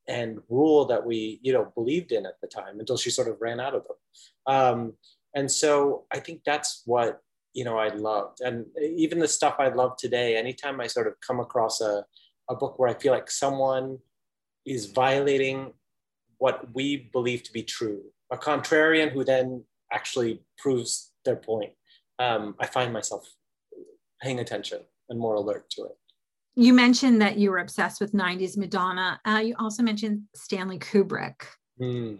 and 0.07 0.39
rule 0.49 0.85
that 0.85 1.05
we 1.05 1.39
you 1.41 1.53
know 1.53 1.71
believed 1.75 2.11
in 2.11 2.25
at 2.25 2.39
the 2.41 2.47
time 2.47 2.79
until 2.79 2.97
she 2.97 3.09
sort 3.09 3.27
of 3.27 3.37
ran 3.39 3.59
out 3.59 3.75
of 3.75 3.83
them 3.83 4.53
um, 4.53 4.93
and 5.33 5.49
so 5.49 6.03
i 6.11 6.19
think 6.19 6.41
that's 6.45 6.81
what 6.85 7.21
you 7.53 7.63
know 7.63 7.77
i 7.77 7.87
loved 7.89 8.41
and 8.41 8.65
even 8.81 9.19
the 9.19 9.27
stuff 9.27 9.55
i 9.59 9.67
love 9.69 9.95
today 9.97 10.35
anytime 10.35 10.79
i 10.81 10.87
sort 10.87 11.07
of 11.07 11.13
come 11.25 11.39
across 11.39 11.81
a, 11.81 12.05
a 12.49 12.55
book 12.55 12.77
where 12.77 12.89
i 12.89 12.93
feel 12.93 13.13
like 13.13 13.29
someone 13.29 13.97
is 14.65 14.87
violating 14.87 15.73
what 16.37 16.73
we 16.73 17.09
believe 17.13 17.43
to 17.43 17.51
be 17.51 17.63
true 17.63 18.01
a 18.31 18.37
contrarian 18.37 19.11
who 19.11 19.23
then 19.23 19.63
actually 19.91 20.41
proves 20.57 21.11
their 21.25 21.35
point 21.35 21.71
um, 22.19 22.55
i 22.59 22.65
find 22.65 22.91
myself 22.91 23.27
paying 24.21 24.39
attention 24.39 24.79
and 25.09 25.19
more 25.19 25.35
alert 25.35 25.69
to 25.69 25.83
it 25.83 25.97
You 26.55 26.73
mentioned 26.73 27.19
that 27.21 27.37
you 27.37 27.49
were 27.51 27.57
obsessed 27.57 27.99
with 27.99 28.13
90s 28.13 28.57
Madonna. 28.57 29.19
Uh, 29.25 29.41
you 29.47 29.55
also 29.57 29.81
mentioned 29.81 30.17
Stanley 30.35 30.77
Kubrick. 30.77 31.39
Hmm. 31.79 32.17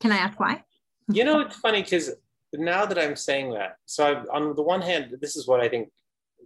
Can 0.00 0.10
I 0.10 0.18
ask 0.26 0.40
why? 0.40 0.64
you 1.12 1.24
know 1.24 1.40
it's 1.40 1.56
funny 1.56 1.82
because 1.82 2.10
now 2.52 2.84
that 2.84 2.98
i'm 2.98 3.16
saying 3.16 3.52
that 3.52 3.76
so 3.86 4.04
I've, 4.04 4.26
on 4.32 4.56
the 4.56 4.62
one 4.62 4.82
hand 4.82 5.16
this 5.20 5.36
is 5.36 5.46
what 5.46 5.60
i 5.60 5.68
think 5.68 5.88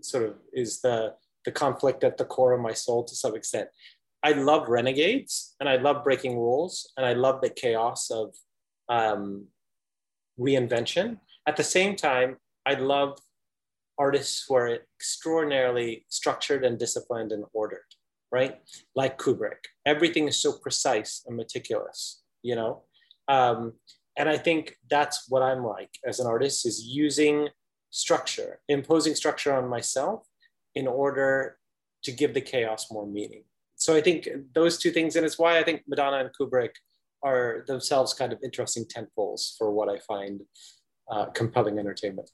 sort 0.00 0.24
of 0.24 0.34
is 0.52 0.80
the 0.80 1.14
the 1.44 1.52
conflict 1.52 2.04
at 2.04 2.16
the 2.16 2.24
core 2.24 2.52
of 2.52 2.60
my 2.60 2.72
soul 2.72 3.04
to 3.04 3.14
some 3.14 3.36
extent. 3.36 3.68
I 4.22 4.32
love 4.32 4.68
renegades 4.68 5.54
and 5.60 5.68
i 5.68 5.76
love 5.76 6.02
breaking 6.02 6.36
rules 6.36 6.90
and 6.96 7.04
i 7.04 7.12
love 7.12 7.40
the 7.40 7.50
chaos 7.50 8.10
of 8.10 8.34
um, 8.88 9.46
reinvention. 10.38 11.18
At 11.46 11.56
the 11.56 11.64
same 11.64 11.96
time 11.96 12.36
i 12.66 12.74
love 12.74 13.18
artists 13.98 14.44
who 14.48 14.54
are 14.54 14.78
extraordinarily 14.98 16.06
structured 16.08 16.64
and 16.64 16.78
disciplined 16.78 17.32
and 17.32 17.44
ordered 17.52 17.84
right? 18.32 18.58
Like 18.96 19.16
kubrick. 19.16 19.62
Everything 19.86 20.26
is 20.26 20.42
so 20.42 20.54
precise 20.54 21.22
and 21.24 21.36
meticulous 21.36 22.24
you 22.44 22.54
know? 22.54 22.82
Um, 23.26 23.72
and 24.16 24.28
i 24.28 24.36
think 24.36 24.76
that's 24.90 25.26
what 25.28 25.42
i'm 25.42 25.64
like 25.64 25.90
as 26.06 26.20
an 26.20 26.26
artist 26.26 26.66
is 26.66 26.84
using 26.84 27.48
structure 27.90 28.60
imposing 28.68 29.14
structure 29.14 29.52
on 29.52 29.68
myself 29.68 30.26
in 30.74 30.86
order 30.86 31.58
to 32.02 32.12
give 32.12 32.34
the 32.34 32.40
chaos 32.40 32.90
more 32.90 33.06
meaning 33.06 33.44
so 33.76 33.94
i 33.94 34.00
think 34.00 34.28
those 34.54 34.78
two 34.78 34.90
things 34.90 35.16
and 35.16 35.24
it's 35.24 35.38
why 35.38 35.58
i 35.58 35.62
think 35.62 35.82
madonna 35.86 36.18
and 36.18 36.30
kubrick 36.38 36.70
are 37.22 37.64
themselves 37.66 38.12
kind 38.12 38.32
of 38.32 38.38
interesting 38.42 38.84
tentpoles 38.84 39.56
for 39.56 39.70
what 39.72 39.88
i 39.88 39.98
find 39.98 40.40
uh, 41.10 41.26
compelling 41.26 41.78
entertainment 41.78 42.30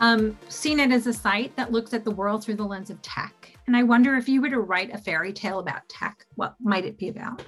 Um, 0.00 0.38
CNET 0.48 0.92
is 0.92 1.06
a 1.08 1.12
site 1.12 1.54
that 1.56 1.72
looks 1.72 1.92
at 1.92 2.04
the 2.04 2.10
world 2.10 2.44
through 2.44 2.54
the 2.54 2.64
lens 2.64 2.88
of 2.88 3.02
tech. 3.02 3.37
And 3.68 3.76
I 3.76 3.82
wonder 3.82 4.16
if 4.16 4.30
you 4.30 4.40
were 4.40 4.48
to 4.48 4.60
write 4.60 4.94
a 4.94 4.96
fairy 4.96 5.30
tale 5.30 5.58
about 5.58 5.86
tech, 5.90 6.24
what 6.36 6.54
might 6.58 6.86
it 6.86 6.96
be 6.96 7.08
about? 7.08 7.42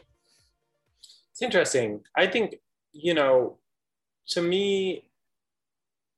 It's 1.32 1.40
interesting. 1.40 2.02
I 2.14 2.26
think, 2.26 2.56
you 2.92 3.14
know, 3.14 3.56
to 4.32 4.42
me, 4.42 5.08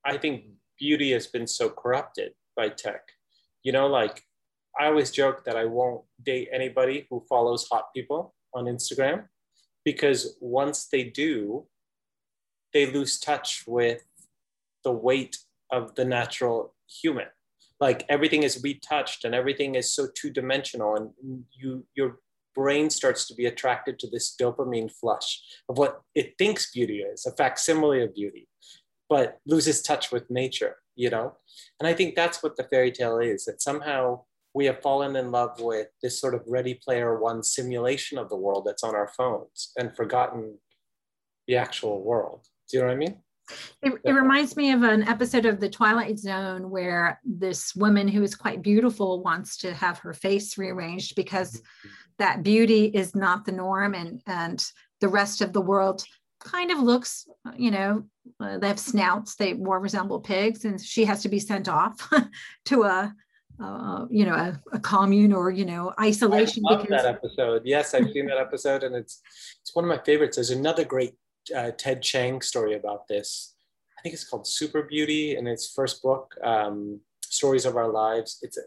I 0.04 0.18
think 0.18 0.46
beauty 0.76 1.12
has 1.12 1.28
been 1.28 1.46
so 1.46 1.70
corrupted 1.70 2.32
by 2.56 2.70
tech. 2.70 3.02
You 3.62 3.70
know, 3.70 3.86
like 3.86 4.24
I 4.76 4.86
always 4.86 5.12
joke 5.12 5.44
that 5.44 5.56
I 5.56 5.66
won't 5.66 6.02
date 6.20 6.48
anybody 6.52 7.06
who 7.08 7.24
follows 7.28 7.68
hot 7.70 7.94
people 7.94 8.34
on 8.52 8.64
Instagram 8.64 9.26
because 9.84 10.36
once 10.40 10.88
they 10.88 11.04
do, 11.04 11.68
they 12.74 12.86
lose 12.86 13.20
touch 13.20 13.62
with 13.68 14.02
the 14.82 14.90
weight 14.90 15.38
of 15.70 15.94
the 15.94 16.04
natural 16.04 16.74
human. 16.88 17.28
Like 17.82 18.00
everything 18.08 18.44
is 18.44 18.62
retouched 18.62 19.24
and 19.24 19.34
everything 19.34 19.74
is 19.74 19.92
so 19.92 20.06
two 20.14 20.30
dimensional, 20.30 20.94
and 20.94 21.10
you 21.60 21.84
your 21.98 22.10
brain 22.54 22.90
starts 22.90 23.26
to 23.26 23.34
be 23.34 23.46
attracted 23.46 23.98
to 23.98 24.08
this 24.08 24.36
dopamine 24.40 24.90
flush 25.00 25.30
of 25.68 25.78
what 25.78 26.02
it 26.14 26.34
thinks 26.38 26.70
beauty 26.70 26.98
is, 27.12 27.26
a 27.26 27.32
facsimile 27.32 28.04
of 28.04 28.14
beauty, 28.14 28.46
but 29.08 29.38
loses 29.46 29.82
touch 29.82 30.12
with 30.12 30.30
nature, 30.30 30.76
you 30.94 31.10
know? 31.10 31.34
And 31.80 31.88
I 31.88 31.94
think 31.94 32.14
that's 32.14 32.40
what 32.42 32.56
the 32.56 32.68
fairy 32.70 32.92
tale 32.92 33.18
is 33.18 33.46
that 33.46 33.62
somehow 33.62 34.22
we 34.54 34.66
have 34.66 34.82
fallen 34.82 35.16
in 35.16 35.32
love 35.32 35.60
with 35.60 35.88
this 36.02 36.20
sort 36.20 36.34
of 36.36 36.42
ready 36.46 36.74
player 36.74 37.18
one 37.18 37.42
simulation 37.42 38.16
of 38.18 38.28
the 38.28 38.36
world 38.36 38.64
that's 38.66 38.84
on 38.84 38.94
our 38.94 39.10
phones 39.16 39.72
and 39.78 39.96
forgotten 39.96 40.58
the 41.48 41.56
actual 41.56 42.04
world. 42.04 42.46
Do 42.68 42.76
you 42.76 42.82
know 42.82 42.88
what 42.90 42.94
I 42.94 43.04
mean? 43.04 43.16
It, 43.82 43.94
it 44.04 44.12
reminds 44.12 44.56
me 44.56 44.72
of 44.72 44.82
an 44.82 45.02
episode 45.02 45.46
of 45.46 45.60
The 45.60 45.68
Twilight 45.68 46.18
Zone 46.18 46.70
where 46.70 47.20
this 47.24 47.74
woman 47.74 48.08
who 48.08 48.22
is 48.22 48.34
quite 48.34 48.62
beautiful 48.62 49.22
wants 49.22 49.56
to 49.58 49.74
have 49.74 49.98
her 49.98 50.12
face 50.12 50.56
rearranged 50.56 51.16
because 51.16 51.60
that 52.18 52.42
beauty 52.42 52.86
is 52.86 53.14
not 53.14 53.44
the 53.44 53.52
norm 53.52 53.94
and, 53.94 54.22
and 54.26 54.64
the 55.00 55.08
rest 55.08 55.40
of 55.40 55.52
the 55.52 55.60
world 55.60 56.04
kind 56.38 56.70
of 56.70 56.78
looks, 56.78 57.26
you 57.56 57.70
know, 57.70 58.04
uh, 58.40 58.58
they 58.58 58.68
have 58.68 58.78
snouts, 58.78 59.36
they 59.36 59.54
more 59.54 59.80
resemble 59.80 60.20
pigs, 60.20 60.64
and 60.64 60.80
she 60.80 61.04
has 61.04 61.22
to 61.22 61.28
be 61.28 61.38
sent 61.38 61.68
off 61.68 62.08
to 62.64 62.82
a, 62.82 63.14
uh, 63.62 64.06
you 64.10 64.24
know, 64.24 64.34
a, 64.34 64.60
a 64.72 64.80
commune 64.80 65.32
or, 65.32 65.50
you 65.50 65.64
know, 65.64 65.92
isolation. 66.00 66.62
I 66.68 66.74
love 66.74 66.86
that 66.88 67.06
episode. 67.06 67.62
Yes, 67.64 67.94
I've 67.94 68.10
seen 68.10 68.26
that 68.26 68.38
episode 68.38 68.82
and 68.82 68.94
it's, 68.94 69.20
it's 69.60 69.74
one 69.74 69.84
of 69.84 69.88
my 69.88 70.02
favorites. 70.04 70.36
There's 70.36 70.50
another 70.50 70.84
great 70.84 71.14
uh, 71.54 71.70
Ted 71.76 72.02
Chiang 72.02 72.40
story 72.40 72.74
about 72.74 73.08
this. 73.08 73.54
I 73.98 74.02
think 74.02 74.14
it's 74.14 74.28
called 74.28 74.46
Super 74.46 74.82
Beauty 74.82 75.36
in 75.36 75.46
its 75.46 75.72
first 75.72 76.02
book, 76.02 76.34
um, 76.42 77.00
Stories 77.24 77.64
of 77.64 77.76
Our 77.76 77.88
Lives. 77.88 78.38
It's 78.42 78.58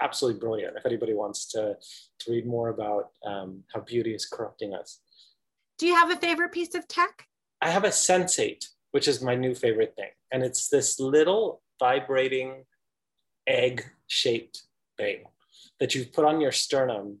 absolutely 0.00 0.40
brilliant 0.40 0.76
if 0.76 0.84
anybody 0.84 1.14
wants 1.14 1.46
to, 1.52 1.76
to 2.18 2.30
read 2.30 2.46
more 2.46 2.68
about 2.68 3.10
um, 3.24 3.62
how 3.72 3.80
beauty 3.80 4.14
is 4.14 4.26
corrupting 4.26 4.74
us. 4.74 5.00
Do 5.78 5.86
you 5.86 5.94
have 5.94 6.10
a 6.10 6.16
favorite 6.16 6.52
piece 6.52 6.74
of 6.74 6.86
tech? 6.88 7.26
I 7.60 7.70
have 7.70 7.84
a 7.84 7.88
Sensate, 7.88 8.66
which 8.90 9.08
is 9.08 9.22
my 9.22 9.34
new 9.34 9.54
favorite 9.54 9.94
thing. 9.96 10.10
And 10.32 10.42
it's 10.42 10.68
this 10.68 11.00
little 11.00 11.62
vibrating 11.78 12.64
egg 13.46 13.84
shaped 14.06 14.62
thing 14.96 15.24
that 15.80 15.94
you 15.94 16.04
put 16.04 16.24
on 16.24 16.40
your 16.40 16.52
sternum 16.52 17.18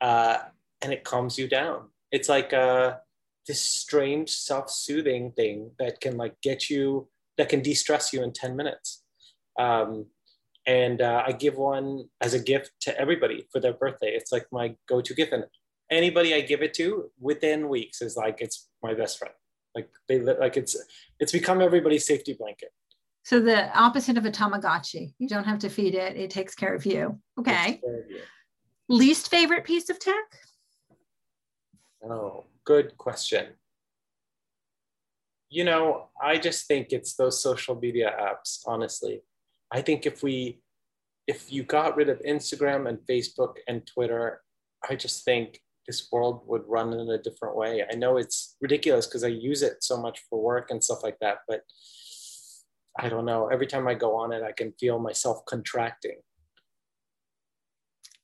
uh, 0.00 0.38
and 0.82 0.92
it 0.92 1.04
calms 1.04 1.38
you 1.38 1.48
down. 1.48 1.88
It's 2.10 2.28
like 2.28 2.52
a, 2.52 3.00
this 3.50 3.60
strange 3.60 4.30
self-soothing 4.30 5.32
thing 5.32 5.72
that 5.80 6.00
can 6.00 6.16
like 6.16 6.40
get 6.40 6.70
you 6.70 7.08
that 7.36 7.48
can 7.48 7.60
de-stress 7.60 8.12
you 8.12 8.22
in 8.22 8.32
10 8.32 8.54
minutes. 8.54 9.02
Um, 9.58 10.06
and 10.66 11.00
uh, 11.00 11.24
i 11.26 11.32
give 11.32 11.56
one 11.56 12.04
as 12.20 12.32
a 12.32 12.38
gift 12.38 12.70
to 12.82 12.96
everybody 12.96 13.48
for 13.50 13.60
their 13.60 13.72
birthday. 13.72 14.12
It's 14.14 14.30
like 14.30 14.46
my 14.52 14.76
go-to 14.88 15.14
gift. 15.14 15.32
And 15.32 15.44
anybody 15.90 16.32
i 16.32 16.40
give 16.42 16.62
it 16.62 16.74
to 16.74 17.10
within 17.18 17.68
weeks 17.68 18.00
is 18.00 18.16
like 18.16 18.36
it's 18.40 18.68
my 18.84 18.94
best 18.94 19.18
friend. 19.18 19.34
Like 19.74 19.88
they 20.08 20.20
like 20.20 20.56
it's 20.56 20.76
it's 21.18 21.32
become 21.32 21.60
everybody's 21.60 22.06
safety 22.06 22.36
blanket. 22.38 22.70
So 23.24 23.40
the 23.40 23.76
opposite 23.76 24.16
of 24.16 24.26
a 24.26 24.30
tamagotchi. 24.30 25.12
You 25.18 25.28
don't 25.28 25.44
have 25.44 25.58
to 25.60 25.70
feed 25.70 25.94
it. 25.96 26.16
It 26.16 26.30
takes 26.30 26.54
care 26.54 26.74
of 26.74 26.86
you. 26.86 27.18
Okay. 27.36 27.80
Least 28.88 29.28
favorite 29.28 29.64
piece 29.64 29.90
of 29.90 29.98
tech? 29.98 30.28
Oh 32.04 32.44
good 32.64 32.96
question 32.98 33.54
you 35.50 35.64
know, 35.64 36.06
I 36.22 36.38
just 36.38 36.66
think 36.66 36.92
it's 36.92 37.14
those 37.14 37.42
social 37.42 37.74
media 37.74 38.12
apps, 38.18 38.60
honestly. 38.66 39.22
I 39.72 39.82
think 39.82 40.06
if 40.06 40.22
we, 40.22 40.62
if 41.26 41.52
you 41.52 41.64
got 41.64 41.96
rid 41.96 42.08
of 42.08 42.22
Instagram 42.22 42.88
and 42.88 42.98
Facebook 42.98 43.56
and 43.66 43.84
Twitter, 43.84 44.42
I 44.88 44.94
just 44.94 45.24
think 45.24 45.60
this 45.88 46.08
world 46.12 46.42
would 46.46 46.62
run 46.68 46.92
in 46.92 47.10
a 47.10 47.18
different 47.18 47.56
way. 47.56 47.84
I 47.90 47.96
know 47.96 48.16
it's 48.16 48.56
ridiculous 48.60 49.06
because 49.06 49.24
I 49.24 49.28
use 49.28 49.62
it 49.62 49.82
so 49.82 50.00
much 50.00 50.20
for 50.30 50.40
work 50.40 50.70
and 50.70 50.82
stuff 50.82 51.02
like 51.02 51.18
that, 51.20 51.38
but 51.48 51.62
I 52.98 53.08
don't 53.08 53.26
know. 53.26 53.48
Every 53.48 53.66
time 53.66 53.88
I 53.88 53.94
go 53.94 54.14
on 54.14 54.32
it, 54.32 54.44
I 54.44 54.52
can 54.52 54.72
feel 54.78 55.00
myself 55.00 55.44
contracting. 55.46 56.20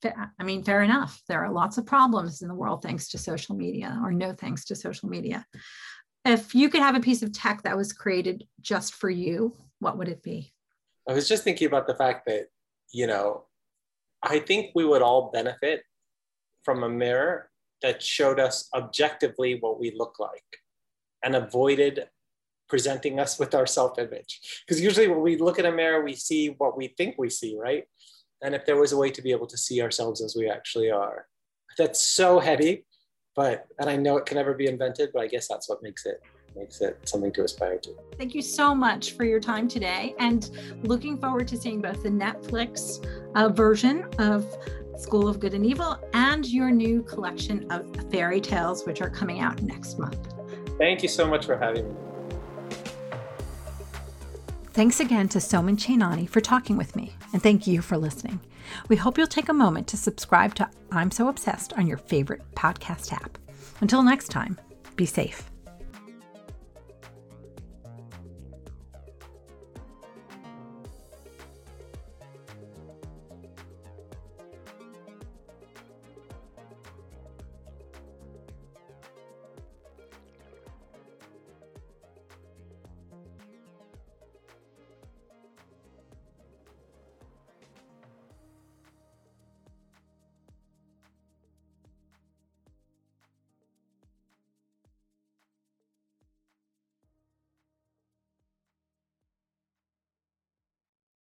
I 0.04 0.44
mean, 0.44 0.62
fair 0.62 0.82
enough. 0.82 1.22
There 1.28 1.44
are 1.44 1.50
lots 1.50 1.78
of 1.78 1.86
problems 1.86 2.42
in 2.42 2.48
the 2.48 2.54
world 2.54 2.82
thanks 2.82 3.08
to 3.08 3.18
social 3.18 3.56
media, 3.56 3.98
or 4.02 4.12
no 4.12 4.32
thanks 4.32 4.64
to 4.66 4.76
social 4.76 5.08
media. 5.08 5.46
If 6.24 6.54
you 6.54 6.68
could 6.68 6.82
have 6.82 6.96
a 6.96 7.00
piece 7.00 7.22
of 7.22 7.32
tech 7.32 7.62
that 7.62 7.76
was 7.76 7.92
created 7.92 8.44
just 8.60 8.94
for 8.94 9.08
you, 9.08 9.56
what 9.78 9.96
would 9.96 10.08
it 10.08 10.22
be? 10.22 10.52
I 11.08 11.12
was 11.12 11.28
just 11.28 11.44
thinking 11.44 11.66
about 11.66 11.86
the 11.86 11.94
fact 11.94 12.26
that, 12.26 12.46
you 12.92 13.06
know, 13.06 13.44
I 14.22 14.40
think 14.40 14.72
we 14.74 14.84
would 14.84 15.02
all 15.02 15.30
benefit 15.32 15.82
from 16.64 16.82
a 16.82 16.88
mirror 16.88 17.50
that 17.82 18.02
showed 18.02 18.40
us 18.40 18.68
objectively 18.74 19.58
what 19.60 19.78
we 19.78 19.94
look 19.96 20.18
like 20.18 20.42
and 21.22 21.36
avoided 21.36 22.08
presenting 22.68 23.20
us 23.20 23.38
with 23.38 23.54
our 23.54 23.66
self 23.66 23.98
image. 23.98 24.62
Because 24.66 24.80
usually 24.80 25.06
when 25.08 25.20
we 25.20 25.36
look 25.36 25.58
at 25.58 25.66
a 25.66 25.72
mirror, 25.72 26.02
we 26.02 26.14
see 26.14 26.48
what 26.58 26.76
we 26.76 26.88
think 26.88 27.14
we 27.18 27.30
see, 27.30 27.56
right? 27.56 27.84
And 28.42 28.54
if 28.54 28.66
there 28.66 28.76
was 28.76 28.92
a 28.92 28.96
way 28.96 29.10
to 29.10 29.22
be 29.22 29.30
able 29.30 29.46
to 29.46 29.56
see 29.56 29.80
ourselves 29.80 30.22
as 30.22 30.36
we 30.36 30.48
actually 30.48 30.90
are, 30.90 31.26
that's 31.78 32.00
so 32.00 32.38
heavy, 32.38 32.86
but, 33.34 33.66
and 33.78 33.88
I 33.88 33.96
know 33.96 34.16
it 34.16 34.26
can 34.26 34.36
never 34.36 34.54
be 34.54 34.66
invented, 34.66 35.10
but 35.12 35.22
I 35.22 35.26
guess 35.26 35.48
that's 35.48 35.68
what 35.68 35.82
makes 35.82 36.06
it 36.06 36.20
makes 36.56 36.80
it 36.80 36.98
something 37.06 37.32
to 37.34 37.44
aspire 37.44 37.78
to. 37.78 37.94
Thank 38.16 38.34
you 38.34 38.40
so 38.40 38.74
much 38.74 39.12
for 39.12 39.24
your 39.24 39.40
time 39.40 39.68
today 39.68 40.14
and 40.18 40.50
looking 40.84 41.18
forward 41.18 41.46
to 41.48 41.56
seeing 41.58 41.82
both 41.82 42.02
the 42.02 42.08
Netflix 42.08 43.06
uh, 43.34 43.50
version 43.50 44.08
of 44.18 44.46
School 44.96 45.28
of 45.28 45.38
Good 45.38 45.52
and 45.52 45.66
Evil 45.66 46.00
and 46.14 46.46
your 46.46 46.70
new 46.70 47.02
collection 47.02 47.70
of 47.70 48.10
fairy 48.10 48.40
tales, 48.40 48.86
which 48.86 49.02
are 49.02 49.10
coming 49.10 49.40
out 49.40 49.60
next 49.62 49.98
month. 49.98 50.32
Thank 50.78 51.02
you 51.02 51.08
so 51.08 51.26
much 51.28 51.44
for 51.44 51.58
having 51.58 51.88
me. 51.88 51.94
Thanks 54.72 55.00
again 55.00 55.28
to 55.30 55.38
Soman 55.38 55.76
Chainani 55.76 56.28
for 56.28 56.40
talking 56.40 56.76
with 56.76 56.96
me, 56.96 57.14
and 57.36 57.42
thank 57.42 57.66
you 57.66 57.82
for 57.82 57.98
listening. 57.98 58.40
We 58.88 58.96
hope 58.96 59.18
you'll 59.18 59.26
take 59.26 59.50
a 59.50 59.52
moment 59.52 59.88
to 59.88 59.98
subscribe 59.98 60.54
to 60.54 60.70
I'm 60.90 61.10
So 61.10 61.28
Obsessed 61.28 61.74
on 61.74 61.86
your 61.86 61.98
favorite 61.98 62.40
podcast 62.54 63.12
app. 63.12 63.36
Until 63.82 64.02
next 64.02 64.28
time, 64.28 64.58
be 64.96 65.04
safe. 65.04 65.50